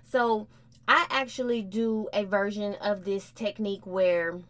So 0.08 0.48
I 0.88 1.08
actually 1.10 1.62
do 1.62 2.08
a 2.14 2.24
version 2.26 2.76
of 2.76 3.06
this 3.06 3.32
technique 3.32 3.88
where 3.88 4.42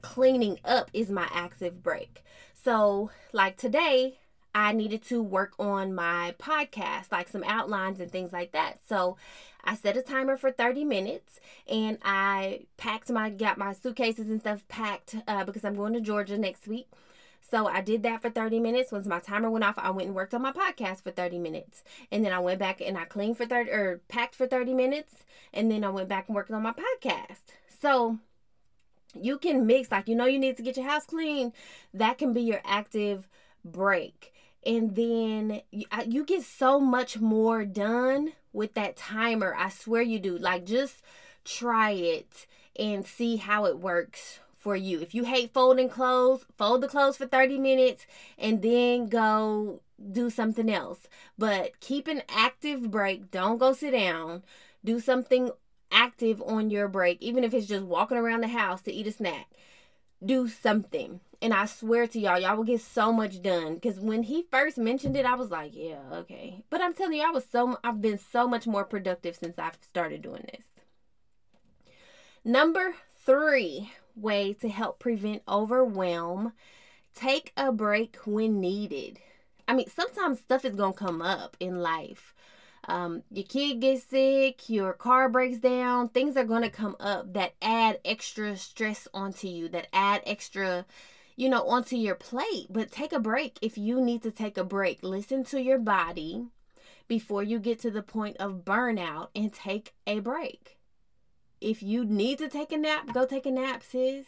cleaning 0.00 0.58
up 0.64 0.90
is 0.94 1.10
my 1.10 1.28
active 1.32 1.82
break. 1.82 2.22
So, 2.54 3.10
like 3.32 3.56
today, 3.56 4.18
I 4.54 4.72
needed 4.72 5.02
to 5.04 5.22
work 5.22 5.54
on 5.58 5.94
my 5.94 6.34
podcast, 6.38 7.12
like 7.12 7.28
some 7.28 7.44
outlines 7.44 8.00
and 8.00 8.10
things 8.10 8.32
like 8.32 8.52
that. 8.52 8.78
So, 8.88 9.16
I 9.64 9.74
set 9.74 9.96
a 9.96 10.02
timer 10.02 10.36
for 10.36 10.50
30 10.50 10.84
minutes 10.84 11.40
and 11.70 11.98
I 12.02 12.66
packed 12.78 13.10
my 13.10 13.28
got 13.28 13.58
my 13.58 13.74
suitcases 13.74 14.30
and 14.30 14.40
stuff 14.40 14.66
packed 14.68 15.16
uh, 15.26 15.44
because 15.44 15.64
I'm 15.64 15.74
going 15.74 15.92
to 15.92 16.00
Georgia 16.00 16.38
next 16.38 16.66
week. 16.66 16.88
So 17.40 17.66
I 17.66 17.80
did 17.80 18.02
that 18.02 18.22
for 18.22 18.30
30 18.30 18.60
minutes. 18.60 18.92
Once 18.92 19.06
my 19.06 19.20
timer 19.20 19.50
went 19.50 19.64
off, 19.64 19.78
I 19.78 19.90
went 19.90 20.06
and 20.06 20.14
worked 20.14 20.34
on 20.34 20.42
my 20.42 20.52
podcast 20.52 21.02
for 21.02 21.10
30 21.10 21.38
minutes. 21.38 21.82
And 22.10 22.24
then 22.24 22.32
I 22.32 22.38
went 22.38 22.58
back 22.58 22.80
and 22.80 22.96
I 22.98 23.04
cleaned 23.04 23.36
for 23.36 23.46
30 23.46 23.70
or 23.70 24.00
packed 24.08 24.34
for 24.34 24.46
30 24.46 24.74
minutes. 24.74 25.24
And 25.52 25.70
then 25.70 25.84
I 25.84 25.90
went 25.90 26.08
back 26.08 26.28
and 26.28 26.34
worked 26.34 26.50
on 26.50 26.62
my 26.62 26.72
podcast. 26.72 27.54
So 27.80 28.18
you 29.14 29.38
can 29.38 29.66
mix, 29.66 29.90
like, 29.90 30.08
you 30.08 30.14
know, 30.14 30.26
you 30.26 30.38
need 30.38 30.56
to 30.58 30.62
get 30.62 30.76
your 30.76 30.86
house 30.86 31.06
clean. 31.06 31.52
That 31.94 32.18
can 32.18 32.32
be 32.32 32.42
your 32.42 32.60
active 32.64 33.28
break. 33.64 34.32
And 34.66 34.96
then 34.96 35.62
you, 35.70 35.86
you 36.06 36.24
get 36.24 36.42
so 36.42 36.80
much 36.80 37.18
more 37.18 37.64
done 37.64 38.32
with 38.52 38.74
that 38.74 38.96
timer. 38.96 39.54
I 39.56 39.70
swear 39.70 40.02
you 40.02 40.18
do. 40.18 40.36
Like, 40.36 40.64
just 40.64 41.02
try 41.44 41.90
it 41.90 42.46
and 42.76 43.06
see 43.06 43.36
how 43.36 43.64
it 43.64 43.78
works 43.78 44.40
for 44.58 44.76
you. 44.76 45.00
If 45.00 45.14
you 45.14 45.24
hate 45.24 45.52
folding 45.52 45.88
clothes, 45.88 46.44
fold 46.56 46.82
the 46.82 46.88
clothes 46.88 47.16
for 47.16 47.26
30 47.26 47.58
minutes 47.58 48.06
and 48.36 48.60
then 48.60 49.06
go 49.06 49.80
do 50.12 50.30
something 50.30 50.70
else. 50.70 51.08
But 51.38 51.80
keep 51.80 52.08
an 52.08 52.22
active 52.28 52.90
break. 52.90 53.30
Don't 53.30 53.58
go 53.58 53.72
sit 53.72 53.92
down. 53.92 54.42
Do 54.84 55.00
something 55.00 55.50
active 55.90 56.42
on 56.42 56.70
your 56.70 56.88
break, 56.88 57.22
even 57.22 57.44
if 57.44 57.54
it's 57.54 57.66
just 57.66 57.84
walking 57.84 58.18
around 58.18 58.42
the 58.42 58.48
house 58.48 58.82
to 58.82 58.92
eat 58.92 59.06
a 59.06 59.12
snack. 59.12 59.46
Do 60.24 60.48
something. 60.48 61.20
And 61.40 61.54
I 61.54 61.66
swear 61.66 62.06
to 62.08 62.18
y'all, 62.18 62.38
y'all 62.38 62.56
will 62.56 62.64
get 62.64 62.80
so 62.80 63.12
much 63.12 63.40
done. 63.42 63.74
Because 63.74 64.00
when 64.00 64.24
he 64.24 64.46
first 64.50 64.76
mentioned 64.76 65.16
it, 65.16 65.24
I 65.24 65.36
was 65.36 65.50
like, 65.50 65.70
yeah, 65.74 66.00
okay. 66.12 66.64
But 66.68 66.80
I'm 66.80 66.94
telling 66.94 67.18
you, 67.18 67.24
I 67.26 67.30
was 67.30 67.44
so 67.50 67.78
I've 67.84 68.00
been 68.00 68.18
so 68.18 68.48
much 68.48 68.66
more 68.66 68.84
productive 68.84 69.36
since 69.36 69.58
I've 69.58 69.78
started 69.88 70.22
doing 70.22 70.44
this. 70.52 70.64
Number 72.44 72.94
three, 73.24 73.92
way 74.16 74.52
to 74.54 74.68
help 74.68 74.98
prevent 74.98 75.42
overwhelm. 75.48 76.54
Take 77.14 77.52
a 77.56 77.72
break 77.72 78.16
when 78.24 78.60
needed. 78.60 79.20
I 79.66 79.74
mean, 79.74 79.88
sometimes 79.88 80.40
stuff 80.40 80.64
is 80.64 80.74
going 80.74 80.94
to 80.94 80.98
come 80.98 81.20
up 81.20 81.56
in 81.60 81.80
life. 81.80 82.34
Um, 82.86 83.22
your 83.30 83.44
kid 83.44 83.80
gets 83.80 84.04
sick, 84.04 84.70
your 84.70 84.94
car 84.94 85.28
breaks 85.28 85.58
down, 85.58 86.08
things 86.08 86.36
are 86.38 86.44
going 86.44 86.62
to 86.62 86.70
come 86.70 86.96
up 86.98 87.34
that 87.34 87.54
add 87.60 88.00
extra 88.02 88.56
stress 88.56 89.06
onto 89.12 89.46
you, 89.46 89.68
that 89.68 89.88
add 89.92 90.22
extra, 90.24 90.86
you 91.38 91.48
know, 91.48 91.68
onto 91.68 91.94
your 91.94 92.16
plate. 92.16 92.66
But 92.68 92.90
take 92.90 93.12
a 93.12 93.20
break 93.20 93.58
if 93.62 93.78
you 93.78 94.00
need 94.00 94.24
to 94.24 94.32
take 94.32 94.58
a 94.58 94.64
break. 94.64 95.04
Listen 95.04 95.44
to 95.44 95.62
your 95.62 95.78
body 95.78 96.48
before 97.06 97.44
you 97.44 97.60
get 97.60 97.78
to 97.82 97.92
the 97.92 98.02
point 98.02 98.36
of 98.38 98.64
burnout 98.64 99.28
and 99.36 99.52
take 99.52 99.94
a 100.04 100.18
break. 100.18 100.78
If 101.60 101.80
you 101.80 102.04
need 102.04 102.38
to 102.38 102.48
take 102.48 102.72
a 102.72 102.76
nap, 102.76 103.14
go 103.14 103.24
take 103.24 103.46
a 103.46 103.52
nap, 103.52 103.84
sis. 103.88 104.26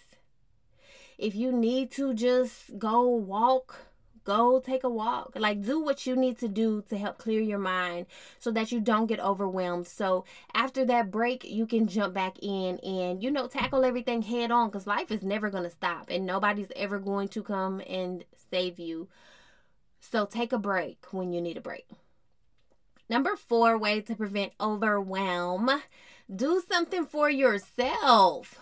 If 1.19 1.35
you 1.35 1.51
need 1.51 1.91
to 1.93 2.15
just 2.15 2.79
go 2.79 3.09
walk, 3.09 3.87
go 4.25 4.61
take 4.61 4.85
a 4.85 4.89
walk. 4.89 5.33
Like, 5.37 5.63
do 5.63 5.81
what 5.81 6.07
you 6.07 6.17
need 6.17 6.39
to 6.39 6.49
do 6.49 6.83
to 6.89 6.99
help 6.99 7.19
clear 7.19 7.41
your 7.41 7.59
mind 7.59 8.07
so 8.39 8.51
that 8.51 8.73
you 8.73 8.81
don't 8.81 9.07
get 9.07 9.21
overwhelmed. 9.21 9.87
So, 9.87 10.25
after 10.55 10.85
that 10.87 11.11
break, 11.11 11.45
you 11.45 11.67
can 11.67 11.87
jump 11.87 12.15
back 12.15 12.37
in 12.43 12.79
and, 12.79 13.23
you 13.23 13.31
know, 13.31 13.47
tackle 13.47 13.85
everything 13.85 14.23
head 14.23 14.51
on 14.51 14.69
because 14.69 14.87
life 14.87 15.11
is 15.11 15.23
never 15.23 15.51
going 15.51 15.65
to 15.65 15.71
stop 15.71 16.11
and 16.11 16.27
nobody's 16.27 16.73
ever 16.77 16.99
going 16.99 17.29
to 17.29 17.43
come 17.43 17.81
and 17.89 18.25
save 18.51 18.79
you. 18.79 19.09
So, 20.01 20.27
take 20.27 20.53
a 20.53 20.59
break 20.59 21.07
when 21.11 21.33
you 21.33 21.41
need 21.41 21.57
a 21.57 21.61
break. 21.61 21.87
Number 23.09 23.37
four 23.37 23.77
way 23.77 24.01
to 24.03 24.15
prevent 24.15 24.53
overwhelm 24.61 25.83
do 26.35 26.63
something 26.71 27.07
for 27.07 27.29
yourself. 27.29 28.59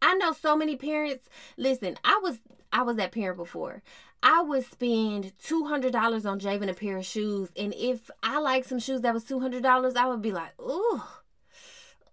I 0.00 0.14
know 0.14 0.32
so 0.32 0.56
many 0.56 0.76
parents. 0.76 1.28
Listen, 1.56 1.96
I 2.04 2.20
was 2.22 2.38
I 2.72 2.82
was 2.82 2.96
that 2.96 3.12
parent 3.12 3.36
before. 3.36 3.82
I 4.22 4.42
would 4.42 4.64
spend 4.64 5.32
two 5.38 5.66
hundred 5.66 5.92
dollars 5.92 6.26
on 6.26 6.40
Javen 6.40 6.68
a 6.68 6.74
pair 6.74 6.96
of 6.96 7.06
shoes, 7.06 7.50
and 7.56 7.72
if 7.76 8.10
I 8.22 8.38
like 8.38 8.64
some 8.64 8.78
shoes 8.78 9.02
that 9.02 9.14
was 9.14 9.24
two 9.24 9.40
hundred 9.40 9.62
dollars, 9.62 9.94
I 9.96 10.06
would 10.06 10.22
be 10.22 10.32
like, 10.32 10.60
ooh, 10.60 11.02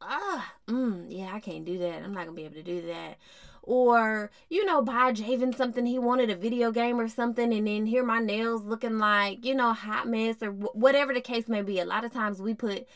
ah, 0.01 0.53
mm, 0.67 1.05
yeah, 1.09 1.31
I 1.33 1.39
can't 1.39 1.65
do 1.65 1.77
that. 1.79 2.03
I'm 2.03 2.13
not 2.13 2.25
gonna 2.25 2.35
be 2.35 2.45
able 2.45 2.55
to 2.55 2.63
do 2.63 2.81
that. 2.87 3.17
Or 3.63 4.29
you 4.49 4.63
know, 4.65 4.83
buy 4.83 5.11
Javen 5.11 5.55
something 5.55 5.87
he 5.87 5.97
wanted 5.97 6.29
a 6.29 6.35
video 6.35 6.71
game 6.71 6.99
or 6.99 7.07
something, 7.07 7.51
and 7.51 7.65
then 7.65 7.87
hear 7.87 8.03
my 8.03 8.19
nails 8.19 8.63
looking 8.63 8.99
like 8.99 9.43
you 9.43 9.55
know 9.55 9.73
hot 9.73 10.07
mess 10.07 10.35
or 10.41 10.51
whatever 10.51 11.13
the 11.13 11.21
case 11.21 11.47
may 11.47 11.63
be. 11.63 11.79
A 11.79 11.85
lot 11.85 12.05
of 12.05 12.13
times 12.13 12.41
we 12.41 12.53
put 12.53 12.87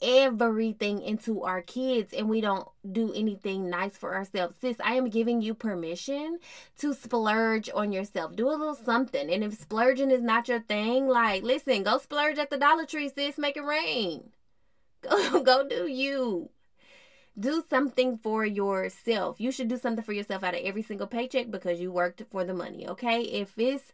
everything 0.00 1.02
into 1.02 1.42
our 1.42 1.62
kids 1.62 2.12
and 2.12 2.28
we 2.28 2.40
don't 2.40 2.68
do 2.90 3.12
anything 3.12 3.68
nice 3.68 3.96
for 3.96 4.14
ourselves. 4.14 4.56
Sis, 4.60 4.76
I 4.82 4.94
am 4.94 5.08
giving 5.08 5.42
you 5.42 5.54
permission 5.54 6.38
to 6.78 6.94
splurge 6.94 7.68
on 7.74 7.92
yourself. 7.92 8.36
Do 8.36 8.48
a 8.48 8.50
little 8.50 8.74
something. 8.74 9.30
And 9.30 9.44
if 9.44 9.54
splurging 9.54 10.10
is 10.10 10.22
not 10.22 10.48
your 10.48 10.60
thing, 10.60 11.08
like, 11.08 11.42
listen, 11.42 11.82
go 11.82 11.98
splurge 11.98 12.38
at 12.38 12.50
the 12.50 12.58
Dollar 12.58 12.86
Tree, 12.86 13.08
sis. 13.08 13.38
Make 13.38 13.56
it 13.56 13.64
rain. 13.64 14.30
Go, 15.00 15.44
go 15.44 15.68
do 15.68 15.86
you. 15.86 16.50
Do 17.38 17.62
something 17.70 18.18
for 18.18 18.44
yourself. 18.44 19.40
You 19.40 19.52
should 19.52 19.68
do 19.68 19.76
something 19.76 20.04
for 20.04 20.12
yourself 20.12 20.42
out 20.42 20.54
of 20.54 20.60
every 20.64 20.82
single 20.82 21.06
paycheck 21.06 21.52
because 21.52 21.78
you 21.78 21.92
worked 21.92 22.24
for 22.32 22.42
the 22.44 22.52
money, 22.52 22.88
okay? 22.88 23.20
If 23.20 23.56
it's 23.56 23.92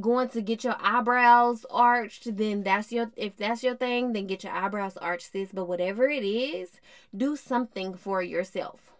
going 0.00 0.28
to 0.30 0.42
get 0.42 0.64
your 0.64 0.76
eyebrows 0.80 1.64
arched, 1.70 2.36
then 2.36 2.62
that's 2.62 2.92
your 2.92 3.10
if 3.16 3.36
that's 3.36 3.62
your 3.62 3.74
thing, 3.74 4.12
then 4.12 4.26
get 4.26 4.44
your 4.44 4.52
eyebrows 4.52 4.96
arched, 4.96 5.32
sis. 5.32 5.50
But 5.52 5.66
whatever 5.66 6.08
it 6.08 6.24
is, 6.24 6.80
do 7.16 7.36
something 7.36 7.94
for 7.94 8.22
yourself. 8.22 8.92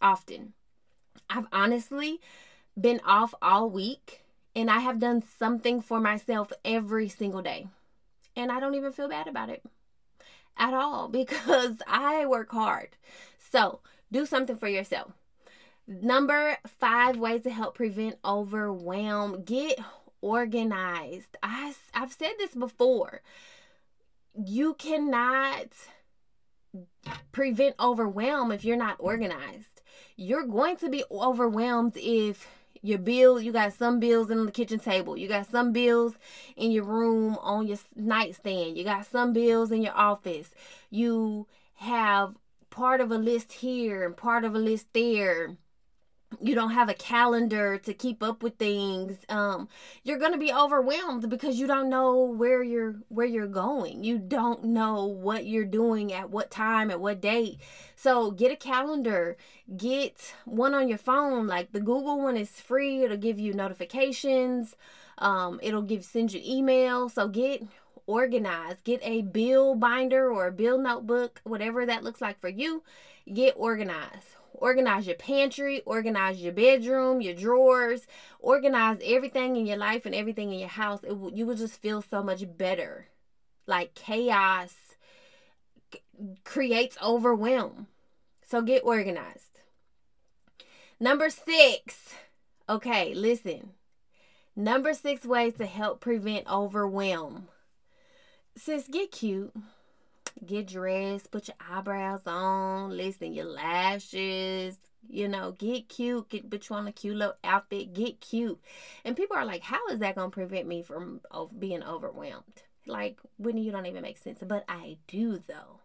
Often. 0.00 0.54
I've 1.28 1.46
honestly 1.52 2.20
been 2.78 3.00
off 3.04 3.34
all 3.40 3.70
week 3.70 4.22
and 4.54 4.70
I 4.70 4.80
have 4.80 4.98
done 4.98 5.22
something 5.22 5.80
for 5.80 6.00
myself 6.00 6.52
every 6.64 7.08
single 7.08 7.42
day. 7.42 7.68
And 8.34 8.50
I 8.50 8.58
don't 8.60 8.74
even 8.74 8.92
feel 8.92 9.08
bad 9.08 9.28
about 9.28 9.50
it 9.50 9.62
at 10.56 10.74
all 10.74 11.08
because 11.10 11.76
I 11.86 12.26
work 12.26 12.50
hard. 12.50 12.90
So, 13.38 13.80
do 14.12 14.26
something 14.26 14.56
for 14.56 14.68
yourself. 14.68 15.12
Number 15.86 16.56
five 16.66 17.16
ways 17.16 17.42
to 17.42 17.50
help 17.50 17.74
prevent 17.74 18.18
overwhelm. 18.24 19.42
Get 19.44 19.78
organized. 20.20 21.36
I, 21.42 21.74
I've 21.94 22.12
said 22.12 22.32
this 22.38 22.54
before. 22.54 23.22
You 24.34 24.74
cannot 24.74 25.68
prevent 27.32 27.74
overwhelm 27.80 28.52
if 28.52 28.64
you're 28.64 28.76
not 28.76 28.96
organized. 28.98 29.82
You're 30.16 30.46
going 30.46 30.76
to 30.76 30.88
be 30.88 31.04
overwhelmed 31.10 31.96
if 31.96 32.46
your 32.82 32.98
bill, 32.98 33.40
you 33.40 33.52
got 33.52 33.72
some 33.72 34.00
bills 34.00 34.30
in 34.30 34.46
the 34.46 34.52
kitchen 34.52 34.78
table, 34.78 35.16
you 35.16 35.28
got 35.28 35.46
some 35.46 35.72
bills 35.72 36.14
in 36.56 36.70
your 36.70 36.84
room 36.84 37.36
on 37.42 37.66
your 37.66 37.78
nightstand, 37.94 38.78
you 38.78 38.84
got 38.84 39.04
some 39.04 39.32
bills 39.32 39.70
in 39.70 39.82
your 39.82 39.96
office. 39.96 40.50
You 40.88 41.46
have 41.74 42.36
part 42.70 43.00
of 43.00 43.10
a 43.10 43.18
list 43.18 43.52
here 43.52 44.04
and 44.04 44.16
part 44.16 44.44
of 44.44 44.54
a 44.54 44.58
list 44.58 44.86
there 44.92 45.56
you 46.40 46.54
don't 46.54 46.70
have 46.70 46.88
a 46.88 46.94
calendar 46.94 47.76
to 47.78 47.92
keep 47.92 48.22
up 48.22 48.42
with 48.42 48.56
things 48.56 49.18
um 49.28 49.68
you're 50.04 50.18
going 50.18 50.32
to 50.32 50.38
be 50.38 50.52
overwhelmed 50.52 51.28
because 51.28 51.58
you 51.58 51.66
don't 51.66 51.88
know 51.88 52.22
where 52.22 52.62
you're 52.62 52.96
where 53.08 53.26
you're 53.26 53.46
going 53.46 54.04
you 54.04 54.16
don't 54.18 54.62
know 54.64 55.04
what 55.04 55.44
you're 55.44 55.64
doing 55.64 56.12
at 56.12 56.30
what 56.30 56.50
time 56.50 56.90
at 56.90 57.00
what 57.00 57.20
date 57.20 57.58
so 57.96 58.30
get 58.30 58.52
a 58.52 58.56
calendar 58.56 59.36
get 59.76 60.34
one 60.44 60.74
on 60.74 60.88
your 60.88 60.98
phone 60.98 61.46
like 61.46 61.72
the 61.72 61.80
google 61.80 62.18
one 62.18 62.36
is 62.36 62.50
free 62.50 63.02
it'll 63.02 63.16
give 63.16 63.38
you 63.40 63.52
notifications 63.52 64.76
um 65.18 65.58
it'll 65.62 65.82
give 65.82 66.04
send 66.04 66.32
you 66.32 66.40
email 66.44 67.08
so 67.08 67.26
get 67.26 67.62
organized. 68.10 68.84
Get 68.84 69.00
a 69.02 69.22
bill 69.22 69.74
binder 69.76 70.30
or 70.30 70.48
a 70.48 70.52
bill 70.52 70.78
notebook, 70.78 71.40
whatever 71.44 71.86
that 71.86 72.02
looks 72.02 72.20
like 72.20 72.40
for 72.40 72.48
you. 72.48 72.82
Get 73.32 73.54
organized. 73.56 74.36
Organize 74.60 75.06
your 75.06 75.16
pantry, 75.16 75.80
organize 75.86 76.40
your 76.40 76.52
bedroom, 76.52 77.20
your 77.20 77.34
drawers, 77.34 78.06
organize 78.38 78.98
everything 79.02 79.56
in 79.56 79.66
your 79.66 79.78
life 79.78 80.04
and 80.04 80.14
everything 80.14 80.52
in 80.52 80.58
your 80.58 80.68
house. 80.68 81.02
It 81.02 81.18
will, 81.18 81.32
you 81.32 81.46
will 81.46 81.56
just 81.56 81.80
feel 81.80 82.02
so 82.02 82.22
much 82.22 82.44
better. 82.56 83.06
Like 83.66 83.94
chaos 83.94 84.74
creates 86.44 86.98
overwhelm. 87.02 87.86
So 88.46 88.60
get 88.60 88.84
organized. 88.84 89.60
Number 91.00 91.30
six. 91.30 92.14
Okay, 92.68 93.14
listen. 93.14 93.70
Number 94.54 94.92
six 94.92 95.24
ways 95.24 95.54
to 95.54 95.64
help 95.64 96.00
prevent 96.00 96.46
overwhelm. 96.52 97.48
Sis, 98.56 98.88
get 98.88 99.10
cute. 99.10 99.54
Get 100.44 100.68
dressed, 100.68 101.30
put 101.30 101.48
your 101.48 101.56
eyebrows 101.70 102.22
on, 102.26 102.96
listen, 102.96 103.32
your 103.32 103.46
lashes, 103.46 104.78
you 105.08 105.28
know, 105.28 105.52
get 105.52 105.88
cute, 105.88 106.28
get 106.28 106.50
put 106.50 106.68
you 106.68 106.76
on 106.76 106.86
a 106.86 106.92
cute 106.92 107.16
little 107.16 107.36
outfit, 107.42 107.92
get 107.92 108.20
cute. 108.20 108.60
And 109.04 109.16
people 109.16 109.36
are 109.36 109.44
like, 109.44 109.62
how 109.62 109.86
is 109.88 109.98
that 110.00 110.14
gonna 110.14 110.30
prevent 110.30 110.66
me 110.66 110.82
from 110.82 111.20
being 111.58 111.82
overwhelmed? 111.82 112.62
Like, 112.86 113.18
when 113.36 113.56
you 113.56 113.70
don't 113.70 113.86
even 113.86 114.02
make 114.02 114.18
sense. 114.18 114.40
But 114.46 114.64
I 114.68 114.98
do 115.06 115.38
though. 115.46 115.80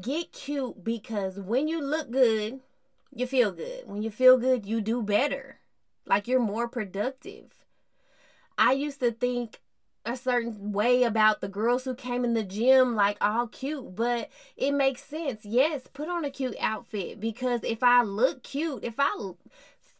Get 0.00 0.32
cute 0.32 0.84
because 0.84 1.40
when 1.40 1.66
you 1.66 1.82
look 1.82 2.10
good, 2.10 2.60
you 3.14 3.26
feel 3.26 3.52
good. 3.52 3.82
When 3.86 4.02
you 4.02 4.10
feel 4.10 4.36
good, 4.36 4.66
you 4.66 4.80
do 4.80 5.02
better. 5.02 5.58
Like 6.06 6.28
you're 6.28 6.40
more 6.40 6.68
productive. 6.68 7.64
I 8.56 8.72
used 8.72 9.00
to 9.00 9.10
think 9.10 9.60
a 10.08 10.16
certain 10.16 10.72
way 10.72 11.02
about 11.02 11.40
the 11.40 11.48
girls 11.48 11.84
who 11.84 11.94
came 11.94 12.24
in 12.24 12.34
the 12.34 12.42
gym 12.42 12.96
like 12.96 13.16
all 13.20 13.46
cute 13.46 13.94
but 13.94 14.30
it 14.56 14.72
makes 14.72 15.04
sense 15.04 15.44
yes 15.44 15.86
put 15.92 16.08
on 16.08 16.24
a 16.24 16.30
cute 16.30 16.56
outfit 16.60 17.20
because 17.20 17.60
if 17.62 17.82
i 17.82 18.02
look 18.02 18.42
cute 18.42 18.82
if 18.82 18.94
i 18.98 19.30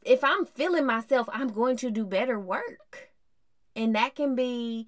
if 0.03 0.25
i'm 0.25 0.47
feeling 0.47 0.87
myself 0.87 1.29
i'm 1.33 1.49
going 1.49 1.77
to 1.77 1.91
do 1.91 2.07
better 2.07 2.41
work 2.41 3.11
and 3.77 3.95
that 3.95 4.15
can 4.15 4.35
be 4.35 4.87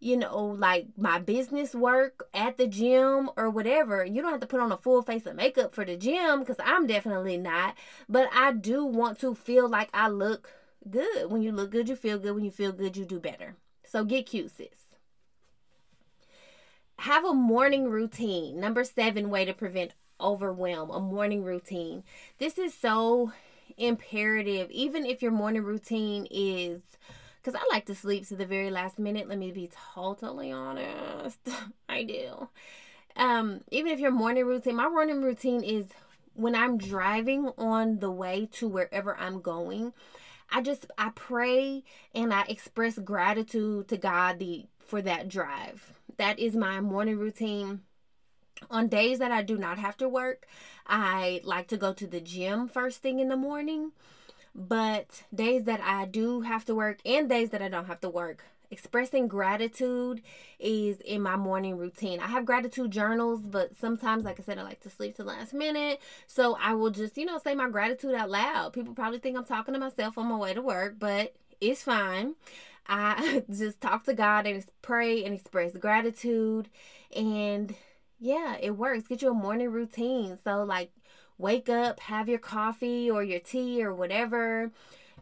you 0.00 0.16
know, 0.16 0.56
like 0.58 0.86
my 0.96 1.18
business 1.18 1.74
work 1.74 2.26
at 2.32 2.56
the 2.56 2.66
gym 2.66 3.28
or 3.36 3.50
whatever. 3.50 4.02
You 4.02 4.22
don't 4.22 4.30
have 4.30 4.40
to 4.40 4.46
put 4.46 4.60
on 4.60 4.72
a 4.72 4.78
full 4.78 5.02
face 5.02 5.26
of 5.26 5.36
makeup 5.36 5.74
for 5.74 5.84
the 5.84 5.94
gym 5.96 6.40
because 6.40 6.56
I'm 6.58 6.86
definitely 6.86 7.36
not. 7.36 7.76
But 8.08 8.30
I 8.34 8.52
do 8.52 8.84
want 8.84 9.20
to 9.20 9.34
feel 9.34 9.68
like 9.68 9.90
I 9.92 10.08
look 10.08 10.54
good. 10.88 11.30
When 11.30 11.42
you 11.42 11.52
look 11.52 11.70
good, 11.70 11.88
you 11.88 11.96
feel 11.96 12.18
good. 12.18 12.34
When 12.34 12.44
you 12.44 12.50
feel 12.50 12.72
good, 12.72 12.96
you 12.96 13.04
do 13.04 13.20
better. 13.20 13.56
So 13.90 14.04
get 14.04 14.26
cute, 14.26 14.52
sis. 14.56 14.68
Have 17.00 17.24
a 17.24 17.34
morning 17.34 17.88
routine. 17.90 18.60
Number 18.60 18.84
seven 18.84 19.30
way 19.30 19.44
to 19.44 19.52
prevent 19.52 19.94
overwhelm, 20.20 20.90
a 20.90 21.00
morning 21.00 21.42
routine. 21.42 22.04
This 22.38 22.56
is 22.56 22.72
so 22.72 23.32
imperative, 23.76 24.70
even 24.70 25.04
if 25.04 25.22
your 25.22 25.32
morning 25.32 25.64
routine 25.64 26.28
is 26.30 26.82
because 27.42 27.60
I 27.60 27.66
like 27.74 27.86
to 27.86 27.94
sleep 27.96 28.28
to 28.28 28.36
the 28.36 28.46
very 28.46 28.70
last 28.70 28.96
minute. 28.96 29.28
Let 29.28 29.38
me 29.38 29.50
be 29.50 29.68
totally 29.94 30.52
honest. 30.52 31.38
I 31.88 32.04
do. 32.04 32.48
Um, 33.16 33.62
even 33.72 33.90
if 33.90 33.98
your 33.98 34.12
morning 34.12 34.46
routine, 34.46 34.76
my 34.76 34.88
morning 34.88 35.20
routine 35.20 35.64
is 35.64 35.86
when 36.34 36.54
I'm 36.54 36.78
driving 36.78 37.50
on 37.58 37.98
the 37.98 38.10
way 38.10 38.48
to 38.52 38.68
wherever 38.68 39.16
I'm 39.16 39.40
going. 39.40 39.94
I 40.52 40.62
just 40.62 40.86
I 40.98 41.10
pray 41.14 41.84
and 42.14 42.32
I 42.32 42.42
express 42.48 42.98
gratitude 42.98 43.88
to 43.88 43.96
God 43.96 44.38
the 44.38 44.66
for 44.84 45.00
that 45.02 45.28
drive. 45.28 45.94
That 46.16 46.38
is 46.38 46.56
my 46.56 46.80
morning 46.80 47.18
routine. 47.18 47.82
On 48.70 48.88
days 48.88 49.20
that 49.20 49.32
I 49.32 49.42
do 49.42 49.56
not 49.56 49.78
have 49.78 49.96
to 49.98 50.08
work, 50.08 50.46
I 50.86 51.40
like 51.44 51.68
to 51.68 51.78
go 51.78 51.92
to 51.94 52.06
the 52.06 52.20
gym 52.20 52.68
first 52.68 53.00
thing 53.00 53.18
in 53.20 53.28
the 53.28 53.36
morning. 53.36 53.92
But 54.54 55.22
days 55.32 55.64
that 55.64 55.80
I 55.80 56.04
do 56.06 56.42
have 56.42 56.64
to 56.66 56.74
work 56.74 56.98
and 57.06 57.28
days 57.28 57.50
that 57.50 57.62
I 57.62 57.68
don't 57.68 57.86
have 57.86 58.00
to 58.00 58.08
work, 58.08 58.44
expressing 58.70 59.28
gratitude 59.28 60.22
is 60.58 60.98
in 61.00 61.22
my 61.22 61.36
morning 61.36 61.76
routine. 61.76 62.20
I 62.20 62.28
have 62.28 62.44
gratitude 62.44 62.90
journals, 62.90 63.40
but 63.46 63.76
sometimes, 63.76 64.24
like 64.24 64.38
I 64.38 64.42
said, 64.42 64.58
I 64.58 64.62
like 64.62 64.80
to 64.80 64.90
sleep 64.90 65.16
to 65.16 65.22
the 65.22 65.28
last 65.28 65.52
minute. 65.52 66.00
So 66.26 66.56
I 66.60 66.74
will 66.74 66.90
just, 66.90 67.16
you 67.16 67.24
know, 67.24 67.38
say 67.38 67.54
my 67.54 67.68
gratitude 67.68 68.14
out 68.14 68.30
loud. 68.30 68.72
People 68.72 68.94
probably 68.94 69.18
think 69.18 69.36
I'm 69.36 69.44
talking 69.44 69.74
to 69.74 69.80
myself 69.80 70.16
on 70.16 70.26
my 70.26 70.36
way 70.36 70.54
to 70.54 70.62
work, 70.62 70.96
but 70.98 71.34
it's 71.60 71.82
fine. 71.82 72.34
I 72.86 73.44
just 73.50 73.80
talk 73.80 74.04
to 74.04 74.14
God 74.14 74.46
and 74.46 74.64
pray 74.82 75.24
and 75.24 75.34
express 75.34 75.76
gratitude. 75.76 76.68
And 77.14 77.74
yeah, 78.18 78.56
it 78.60 78.76
works. 78.76 79.08
Get 79.08 79.22
you 79.22 79.30
a 79.30 79.34
morning 79.34 79.70
routine. 79.70 80.38
So, 80.42 80.62
like, 80.64 80.90
wake 81.38 81.68
up, 81.68 82.00
have 82.00 82.28
your 82.28 82.38
coffee 82.38 83.10
or 83.10 83.22
your 83.24 83.40
tea 83.40 83.82
or 83.82 83.94
whatever, 83.94 84.70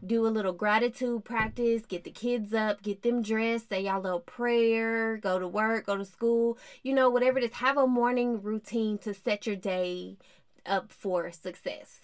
do 0.05 0.25
a 0.25 0.29
little 0.29 0.53
gratitude 0.53 1.23
practice, 1.23 1.85
get 1.85 2.03
the 2.03 2.11
kids 2.11 2.53
up, 2.53 2.81
get 2.81 3.01
them 3.01 3.21
dressed, 3.21 3.69
say 3.69 3.81
y'all 3.81 4.01
little 4.01 4.19
prayer, 4.19 5.17
go 5.17 5.39
to 5.39 5.47
work, 5.47 5.85
go 5.85 5.97
to 5.97 6.05
school, 6.05 6.57
you 6.83 6.93
know, 6.93 7.09
whatever 7.09 7.37
it 7.37 7.43
is. 7.43 7.51
Have 7.53 7.77
a 7.77 7.87
morning 7.87 8.41
routine 8.41 8.97
to 8.99 9.13
set 9.13 9.45
your 9.45 9.55
day 9.55 10.17
up 10.65 10.91
for 10.91 11.31
success. 11.31 12.01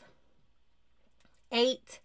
Eight, 1.51 1.99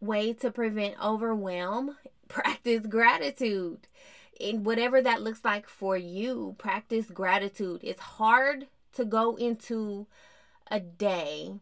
way 0.00 0.32
to 0.34 0.50
prevent 0.50 1.02
overwhelm, 1.02 1.96
practice 2.28 2.86
gratitude. 2.86 3.88
And 4.40 4.66
whatever 4.66 5.00
that 5.00 5.22
looks 5.22 5.44
like 5.44 5.68
for 5.68 5.96
you, 5.96 6.56
practice 6.58 7.06
gratitude. 7.06 7.80
It's 7.82 8.00
hard 8.00 8.66
to 8.94 9.04
go 9.04 9.36
into 9.36 10.06
a 10.70 10.80
day 10.80 11.60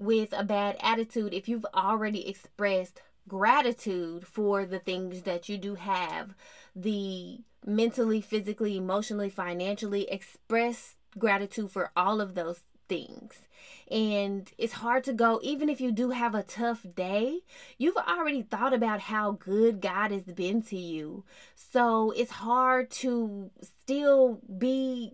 with 0.00 0.32
a 0.32 0.42
bad 0.42 0.76
attitude 0.82 1.34
if 1.34 1.48
you've 1.48 1.66
already 1.74 2.26
expressed 2.26 3.02
gratitude 3.28 4.26
for 4.26 4.64
the 4.64 4.78
things 4.78 5.22
that 5.22 5.48
you 5.48 5.58
do 5.58 5.74
have, 5.74 6.34
the 6.74 7.38
mentally, 7.64 8.20
physically, 8.20 8.76
emotionally, 8.76 9.28
financially, 9.28 10.10
express 10.10 10.94
gratitude 11.18 11.70
for 11.70 11.90
all 11.94 12.20
of 12.20 12.34
those 12.34 12.60
things. 12.88 13.46
And 13.90 14.50
it's 14.56 14.74
hard 14.74 15.04
to 15.04 15.12
go, 15.12 15.38
even 15.42 15.68
if 15.68 15.80
you 15.80 15.92
do 15.92 16.10
have 16.10 16.34
a 16.34 16.42
tough 16.42 16.86
day, 16.94 17.40
you've 17.76 17.96
already 17.96 18.42
thought 18.42 18.72
about 18.72 19.00
how 19.00 19.32
good 19.32 19.80
God 19.80 20.12
has 20.12 20.24
been 20.24 20.62
to 20.64 20.76
you. 20.76 21.24
So 21.54 22.10
it's 22.12 22.30
hard 22.30 22.90
to 23.02 23.50
still 23.62 24.40
be 24.58 25.12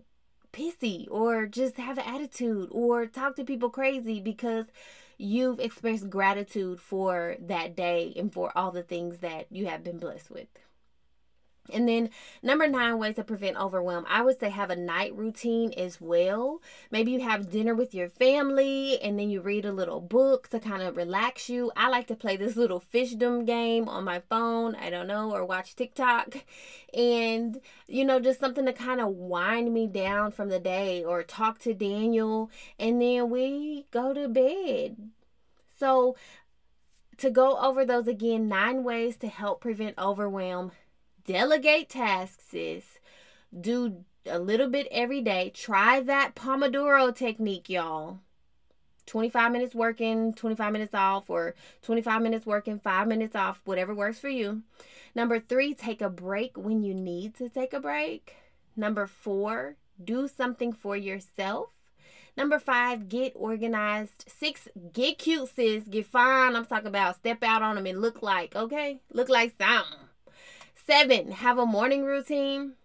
pissy 0.53 1.07
or 1.09 1.45
just 1.45 1.77
have 1.77 1.97
an 1.97 2.05
attitude 2.05 2.69
or 2.71 3.05
talk 3.05 3.35
to 3.35 3.43
people 3.43 3.69
crazy 3.69 4.19
because 4.19 4.65
you've 5.17 5.59
expressed 5.59 6.09
gratitude 6.09 6.79
for 6.79 7.35
that 7.39 7.75
day 7.75 8.13
and 8.15 8.33
for 8.33 8.51
all 8.55 8.71
the 8.71 8.83
things 8.83 9.19
that 9.19 9.47
you 9.49 9.65
have 9.67 9.83
been 9.83 9.97
blessed 9.97 10.29
with. 10.29 10.47
And 11.73 11.87
then 11.87 12.09
number 12.41 12.67
nine 12.67 12.97
ways 12.97 13.15
to 13.15 13.23
prevent 13.23 13.57
overwhelm. 13.57 14.05
I 14.07 14.21
would 14.21 14.39
say 14.39 14.49
have 14.49 14.69
a 14.69 14.75
night 14.75 15.15
routine 15.15 15.73
as 15.73 15.99
well. 15.99 16.61
Maybe 16.91 17.11
you 17.11 17.21
have 17.21 17.51
dinner 17.51 17.75
with 17.75 17.93
your 17.93 18.09
family 18.09 18.99
and 19.01 19.17
then 19.19 19.29
you 19.29 19.41
read 19.41 19.65
a 19.65 19.71
little 19.71 20.01
book 20.01 20.47
to 20.49 20.59
kind 20.59 20.81
of 20.81 20.97
relax 20.97 21.49
you. 21.49 21.71
I 21.75 21.89
like 21.89 22.07
to 22.07 22.15
play 22.15 22.37
this 22.37 22.55
little 22.55 22.83
fishdom 22.93 23.45
game 23.45 23.87
on 23.87 24.03
my 24.03 24.21
phone. 24.29 24.75
I 24.75 24.89
don't 24.89 25.07
know, 25.07 25.31
or 25.31 25.45
watch 25.45 25.75
TikTok. 25.75 26.37
And, 26.93 27.59
you 27.87 28.05
know, 28.05 28.19
just 28.19 28.39
something 28.39 28.65
to 28.65 28.73
kind 28.73 29.01
of 29.01 29.09
wind 29.09 29.73
me 29.73 29.87
down 29.87 30.31
from 30.31 30.49
the 30.49 30.59
day 30.59 31.03
or 31.03 31.23
talk 31.23 31.59
to 31.59 31.73
Daniel. 31.73 32.49
And 32.79 33.01
then 33.01 33.29
we 33.29 33.85
go 33.91 34.13
to 34.13 34.27
bed. 34.27 34.97
So, 35.79 36.15
to 37.17 37.29
go 37.29 37.57
over 37.57 37.83
those 37.83 38.07
again, 38.07 38.47
nine 38.47 38.83
ways 38.83 39.17
to 39.17 39.27
help 39.27 39.61
prevent 39.61 39.97
overwhelm 39.97 40.71
delegate 41.27 41.89
tasks, 41.89 42.45
sis. 42.49 42.99
Do 43.59 44.05
a 44.25 44.39
little 44.39 44.69
bit 44.69 44.87
every 44.89 45.21
day. 45.21 45.51
Try 45.53 45.99
that 45.99 46.33
Pomodoro 46.35 47.15
technique, 47.15 47.69
y'all. 47.69 48.19
25 49.05 49.51
minutes 49.51 49.75
working, 49.75 50.33
25 50.33 50.73
minutes 50.73 50.93
off, 50.93 51.29
or 51.29 51.53
25 51.81 52.21
minutes 52.21 52.45
working, 52.45 52.79
5 52.79 53.07
minutes 53.07 53.35
off, 53.35 53.61
whatever 53.63 53.93
works 53.93 54.19
for 54.19 54.29
you. 54.29 54.63
Number 55.15 55.39
three, 55.39 55.73
take 55.73 56.01
a 56.01 56.09
break 56.09 56.57
when 56.57 56.83
you 56.83 56.93
need 56.93 57.35
to 57.35 57.49
take 57.49 57.73
a 57.73 57.79
break. 57.79 58.35
Number 58.75 59.07
four, 59.07 59.75
do 60.03 60.27
something 60.27 60.73
for 60.73 60.95
yourself. 60.97 61.69
Number 62.35 62.59
five, 62.59 63.09
get 63.09 63.33
organized. 63.35 64.25
Six, 64.27 64.67
get 64.93 65.17
cute, 65.17 65.49
sis. 65.55 65.85
Get 65.85 66.05
fine. 66.05 66.55
I'm 66.55 66.65
talking 66.65 66.87
about 66.87 67.15
step 67.15 67.43
out 67.43 67.63
on 67.63 67.75
them 67.75 67.87
and 67.87 67.99
look 68.01 68.21
like, 68.21 68.55
okay? 68.55 68.99
Look 69.11 69.29
like 69.29 69.55
something. 69.59 70.06
Seven, 70.87 71.31
have 71.33 71.57
a 71.57 71.65
morning 71.65 72.05
routine. 72.05 72.75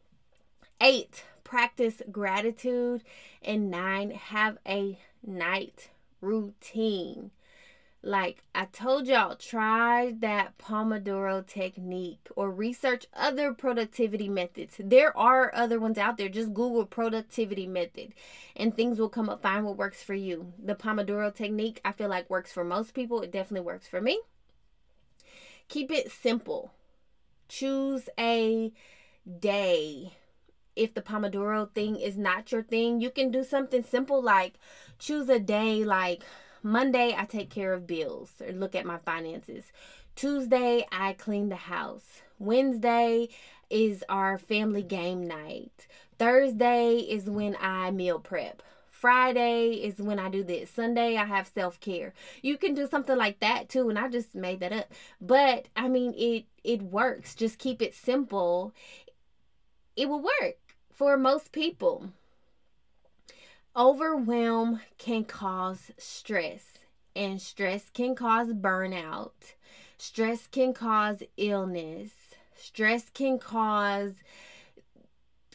Eight, 0.80 1.22
practice 1.44 2.02
gratitude. 2.10 3.04
And 3.40 3.70
nine, 3.70 4.10
have 4.10 4.58
a 4.66 4.98
night 5.24 5.90
routine. 6.20 7.30
Like 8.02 8.42
I 8.56 8.64
told 8.64 9.06
y'all, 9.06 9.36
try 9.36 10.16
that 10.18 10.58
Pomodoro 10.58 11.46
technique 11.46 12.26
or 12.34 12.50
research 12.50 13.06
other 13.14 13.54
productivity 13.54 14.28
methods. 14.28 14.80
There 14.80 15.16
are 15.16 15.54
other 15.54 15.78
ones 15.78 15.96
out 15.96 16.16
there. 16.16 16.28
Just 16.28 16.52
Google 16.52 16.86
productivity 16.86 17.68
method 17.68 18.14
and 18.56 18.74
things 18.76 18.98
will 18.98 19.10
come 19.10 19.28
up. 19.28 19.42
Find 19.42 19.64
what 19.64 19.76
works 19.76 20.02
for 20.02 20.14
you. 20.14 20.52
The 20.60 20.74
Pomodoro 20.74 21.32
technique, 21.32 21.80
I 21.84 21.92
feel 21.92 22.08
like 22.08 22.28
works 22.28 22.52
for 22.52 22.64
most 22.64 22.94
people. 22.94 23.20
It 23.20 23.30
definitely 23.30 23.64
works 23.64 23.86
for 23.86 24.00
me. 24.00 24.20
Keep 25.68 25.92
it 25.92 26.10
simple. 26.10 26.72
Choose 27.48 28.09
a 28.18 28.72
day. 29.40 30.14
If 30.74 30.94
the 30.94 31.02
Pomodoro 31.02 31.72
thing 31.74 31.96
is 31.96 32.16
not 32.16 32.50
your 32.50 32.62
thing, 32.62 33.00
you 33.00 33.11
can 33.11 33.31
do 33.31 33.44
something 33.44 33.83
simple 33.83 34.22
like 34.22 34.55
choose 34.98 35.28
a 35.28 35.38
day 35.38 35.85
like 35.85 36.22
Monday, 36.62 37.14
I 37.16 37.24
take 37.24 37.50
care 37.50 37.72
of 37.72 37.88
bills 37.88 38.31
or 38.40 38.52
look 38.52 38.76
at 38.76 38.87
my 38.87 38.98
finances. 38.98 39.72
Tuesday, 40.14 40.87
I 40.92 41.14
clean 41.14 41.48
the 41.48 41.57
house. 41.57 42.22
Wednesday 42.38 43.28
is 43.68 44.05
our 44.09 44.38
family 44.38 44.83
game 44.83 45.26
night. 45.26 45.88
Thursday 46.18 46.98
is 46.98 47.28
when 47.28 47.57
I 47.61 47.90
meal 47.90 48.20
prep. 48.20 48.62
Friday 49.02 49.72
is 49.72 49.96
when 49.98 50.20
I 50.20 50.28
do 50.28 50.44
this. 50.44 50.70
Sunday 50.70 51.16
I 51.16 51.24
have 51.24 51.50
self-care. 51.52 52.14
You 52.40 52.56
can 52.56 52.72
do 52.72 52.86
something 52.86 53.16
like 53.16 53.40
that 53.40 53.68
too 53.68 53.88
and 53.88 53.98
I 53.98 54.08
just 54.08 54.32
made 54.32 54.60
that 54.60 54.72
up. 54.72 54.92
But 55.20 55.66
I 55.74 55.88
mean 55.88 56.14
it 56.16 56.44
it 56.62 56.82
works. 56.82 57.34
Just 57.34 57.58
keep 57.58 57.82
it 57.82 57.96
simple. 57.96 58.72
It 59.96 60.08
will 60.08 60.22
work 60.22 60.58
for 60.92 61.16
most 61.16 61.50
people. 61.50 62.10
Overwhelm 63.74 64.82
can 64.98 65.24
cause 65.24 65.90
stress, 65.98 66.78
and 67.16 67.42
stress 67.42 67.90
can 67.90 68.14
cause 68.14 68.52
burnout. 68.52 69.54
Stress 69.98 70.46
can 70.46 70.74
cause 70.74 71.24
illness. 71.36 72.12
Stress 72.54 73.10
can 73.10 73.40
cause 73.40 74.22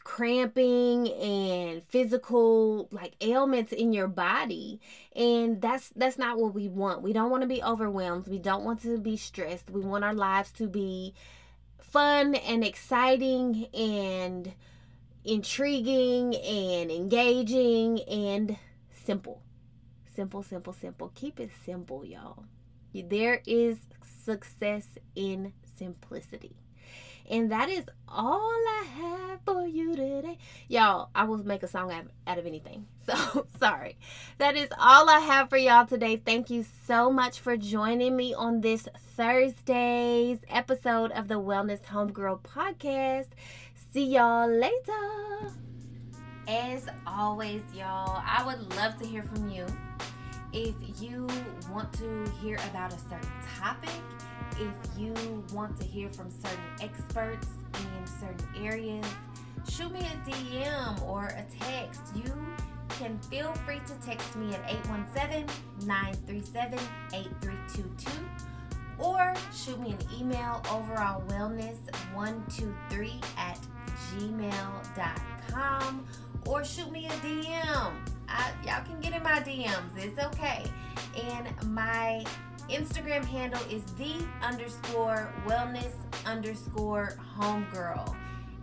cramping 0.08 1.10
and 1.10 1.84
physical 1.84 2.88
like 2.92 3.14
ailments 3.20 3.74
in 3.74 3.92
your 3.92 4.08
body 4.08 4.80
and 5.14 5.62
that's 5.62 5.90
that's 5.98 6.18
not 6.18 6.38
what 6.38 6.54
we 6.54 6.70
want 6.70 7.02
we 7.02 7.12
don't 7.12 7.30
want 7.30 7.42
to 7.42 7.48
be 7.48 7.62
overwhelmed 7.62 8.26
we 8.26 8.40
don't 8.40 8.64
want 8.64 8.82
to 8.82 8.98
be 8.98 9.18
stressed 9.18 9.70
we 9.70 9.82
want 9.82 10.06
our 10.06 10.14
lives 10.14 10.50
to 10.50 10.66
be 10.66 11.14
fun 11.78 12.36
and 12.36 12.64
exciting 12.64 13.68
and 13.74 14.54
intriguing 15.28 16.36
and 16.36 16.90
engaging 16.90 18.02
and 18.04 18.58
simple. 18.92 19.42
Simple, 20.16 20.42
simple, 20.42 20.74
simple. 20.74 21.12
Keep 21.14 21.40
it 21.40 21.52
simple, 21.66 22.06
y'all. 22.06 22.46
There 22.94 23.42
is 23.46 23.80
success 24.02 24.98
in 25.16 25.54
simplicity. 25.78 26.56
And 27.30 27.52
that 27.52 27.70
is 27.70 27.86
all 28.08 28.40
I 28.52 28.86
have 29.00 29.40
for 29.46 29.68
you 29.68 29.96
today. 29.96 30.38
Y'all, 30.70 31.10
I 31.14 31.26
will 31.26 31.38
make 31.38 31.64
a 31.64 31.68
song 31.68 31.92
out, 31.92 32.38
of 32.38 32.46
anything. 32.46 32.86
So 33.08 33.48
sorry. 33.58 33.96
That 34.38 34.58
is 34.58 34.68
all 34.78 35.10
I 35.10 35.20
have 35.20 35.50
for 35.50 35.56
y'all 35.56 35.86
today. 35.86 36.18
Thank 36.18 36.50
you 36.50 36.66
so 36.86 37.10
much 37.10 37.40
for 37.40 37.56
joining 37.56 38.18
me 38.18 38.34
on 38.34 38.60
this 38.60 38.90
Thursday's 39.16 40.40
episode 40.50 41.12
of 41.14 41.30
the 41.30 41.36
Wellness 41.36 41.82
Homegirl 41.84 42.42
podcast. 42.42 43.28
See 43.94 44.08
y'all 44.08 44.50
later. 44.50 45.54
As 46.50 46.88
always, 47.06 47.62
y'all, 47.74 48.22
I 48.26 48.44
would 48.46 48.76
love 48.76 48.98
to 49.00 49.08
hear 49.08 49.24
from 49.24 49.50
you. 49.50 49.66
If 50.52 50.76
you 51.02 51.28
want 51.72 51.94
to 51.94 52.30
hear 52.42 52.58
about 52.72 52.94
a 52.94 53.00
certain 53.10 53.30
topic, 53.58 53.90
if 54.60 55.00
you 55.00 55.14
want 55.54 55.80
to 55.80 55.86
hear 55.86 56.10
from 56.10 56.30
certain 56.32 56.60
experts 56.82 57.48
in 57.76 58.08
certain 58.08 58.48
areas, 58.66 59.06
shoot 59.70 59.92
me 59.92 60.00
a 60.00 60.30
DM 60.30 61.02
or 61.04 61.26
a 61.28 61.46
text. 61.60 62.02
You 62.16 62.34
can 62.90 63.20
feel 63.20 63.54
free 63.66 63.82
to 63.86 63.94
text 64.06 64.36
me 64.36 64.54
at 64.54 64.62
817 64.70 65.46
937 65.86 66.80
8322 67.14 68.12
or 69.00 69.34
shoot 69.54 69.80
me 69.80 69.92
an 69.92 70.00
email 70.20 70.62
over 70.72 70.98
on 70.98 71.22
wellness123 71.28 73.24
at 73.38 73.60
gmail.com 74.16 76.06
or 76.48 76.66
shoot 76.66 76.92
me 76.92 77.06
a 77.06 77.10
DM. 77.10 77.94
I, 78.30 78.52
y'all 78.66 78.84
can 78.84 79.00
get 79.00 79.14
in 79.14 79.24
my 79.24 79.40
DMs. 79.40 79.96
It's 79.98 80.20
okay. 80.26 80.64
And 81.16 81.48
my 81.74 82.26
Instagram 82.70 83.24
handle 83.24 83.62
is 83.72 83.84
the 83.94 84.14
underscore 84.42 85.34
wellness 85.46 85.94
underscore 86.26 87.18
homegirl. 87.38 88.16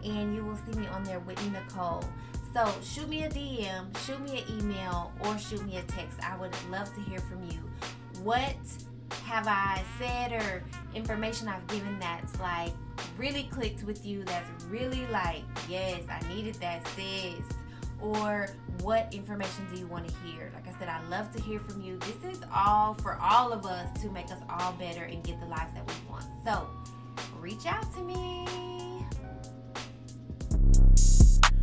And 0.05 0.35
you 0.35 0.45
will 0.45 0.57
see 0.57 0.79
me 0.79 0.87
on 0.89 1.05
there, 1.05 1.21
Whitney 1.21 1.51
Nicole. 1.51 2.05
So 2.53 2.71
shoot 2.83 3.09
me 3.09 3.25
a 3.25 3.31
DM, 3.31 3.97
shoot 4.07 4.21
me 4.21 4.45
an 4.47 4.61
email, 4.61 5.11
or 5.21 5.39
shoot 5.39 5.65
me 5.65 5.79
a 5.79 5.83
text. 5.83 6.21
I 6.23 6.37
would 6.37 6.55
love 6.71 6.95
to 6.95 7.01
hear 7.01 7.19
from 7.19 7.43
you. 7.51 7.59
What 8.23 8.55
have 9.25 9.49
I 9.49 9.83
said 9.99 10.33
or 10.33 10.63
information 10.95 11.49
I've 11.49 11.67
given 11.69 11.99
that's 11.99 12.39
like 12.41 12.73
really 13.17 13.45
clicked 13.45 13.85
with 13.85 14.05
you, 14.05 14.23
that's 14.25 14.65
really 14.65 15.07
like, 15.07 15.43
yes, 15.69 16.03
I 16.11 16.21
needed 16.29 16.57
that, 16.57 16.87
sis? 16.89 17.47
Or 18.01 18.49
what 18.83 19.13
information 19.15 19.67
do 19.73 19.81
you 19.81 19.87
want 19.87 20.07
to 20.07 20.15
hear? 20.27 20.53
Like 20.55 20.69
I 20.69 20.74
said, 20.85 20.93
I 20.93 21.03
love 21.09 21.33
to 21.33 21.43
hear 21.43 21.61
from 21.61 21.81
you. 21.81 21.99
This 21.99 22.37
is 22.37 22.43
all 22.55 22.95
for 22.95 23.17
all 23.21 23.53
of 23.53 23.65
us 23.65 23.89
to 24.03 24.11
make 24.11 24.27
us 24.27 24.41
all 24.51 24.73
better 24.73 25.05
and 25.05 25.23
get 25.23 25.41
the 25.41 25.47
lives 25.47 25.73
that 25.75 25.87
we 25.87 26.11
want. 26.11 26.25
So 26.45 26.69
reach 27.41 27.67
out 27.67 27.93
to 27.95 28.03
me. 28.03 28.47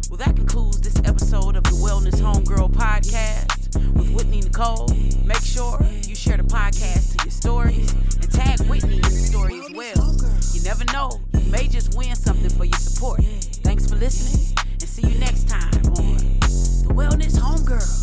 Well, 0.10 0.17
that 0.17 0.36
concludes 0.36 0.81
this 0.81 0.97
episode 1.05 1.55
of 1.55 1.63
the 1.63 1.69
Wellness 1.71 2.19
Homegirl 2.19 2.71
podcast 2.73 3.75
with 3.95 4.12
Whitney 4.12 4.41
Nicole. 4.41 4.88
Make 5.23 5.41
sure 5.41 5.79
you 6.07 6.15
share 6.15 6.38
the 6.38 6.43
podcast 6.43 7.17
to 7.17 7.25
your 7.25 7.31
stories 7.31 7.91
and 7.93 8.31
tag 8.31 8.60
Whitney 8.62 8.95
in 8.95 9.01
the 9.01 9.10
story 9.10 9.60
as 9.60 9.71
well. 9.71 10.15
You 10.53 10.63
never 10.63 10.84
know, 10.86 11.21
you 11.38 11.51
may 11.51 11.67
just 11.67 11.95
win 11.95 12.15
something 12.15 12.49
for 12.49 12.65
your 12.65 12.79
support. 12.79 13.23
Thanks 13.63 13.88
for 13.88 13.95
listening 13.95 14.57
and 14.71 14.81
see 14.81 15.07
you 15.07 15.17
next 15.19 15.47
time 15.47 15.75
on 15.97 16.17
the 16.17 16.93
Wellness 16.93 17.38
Homegirl. 17.38 18.01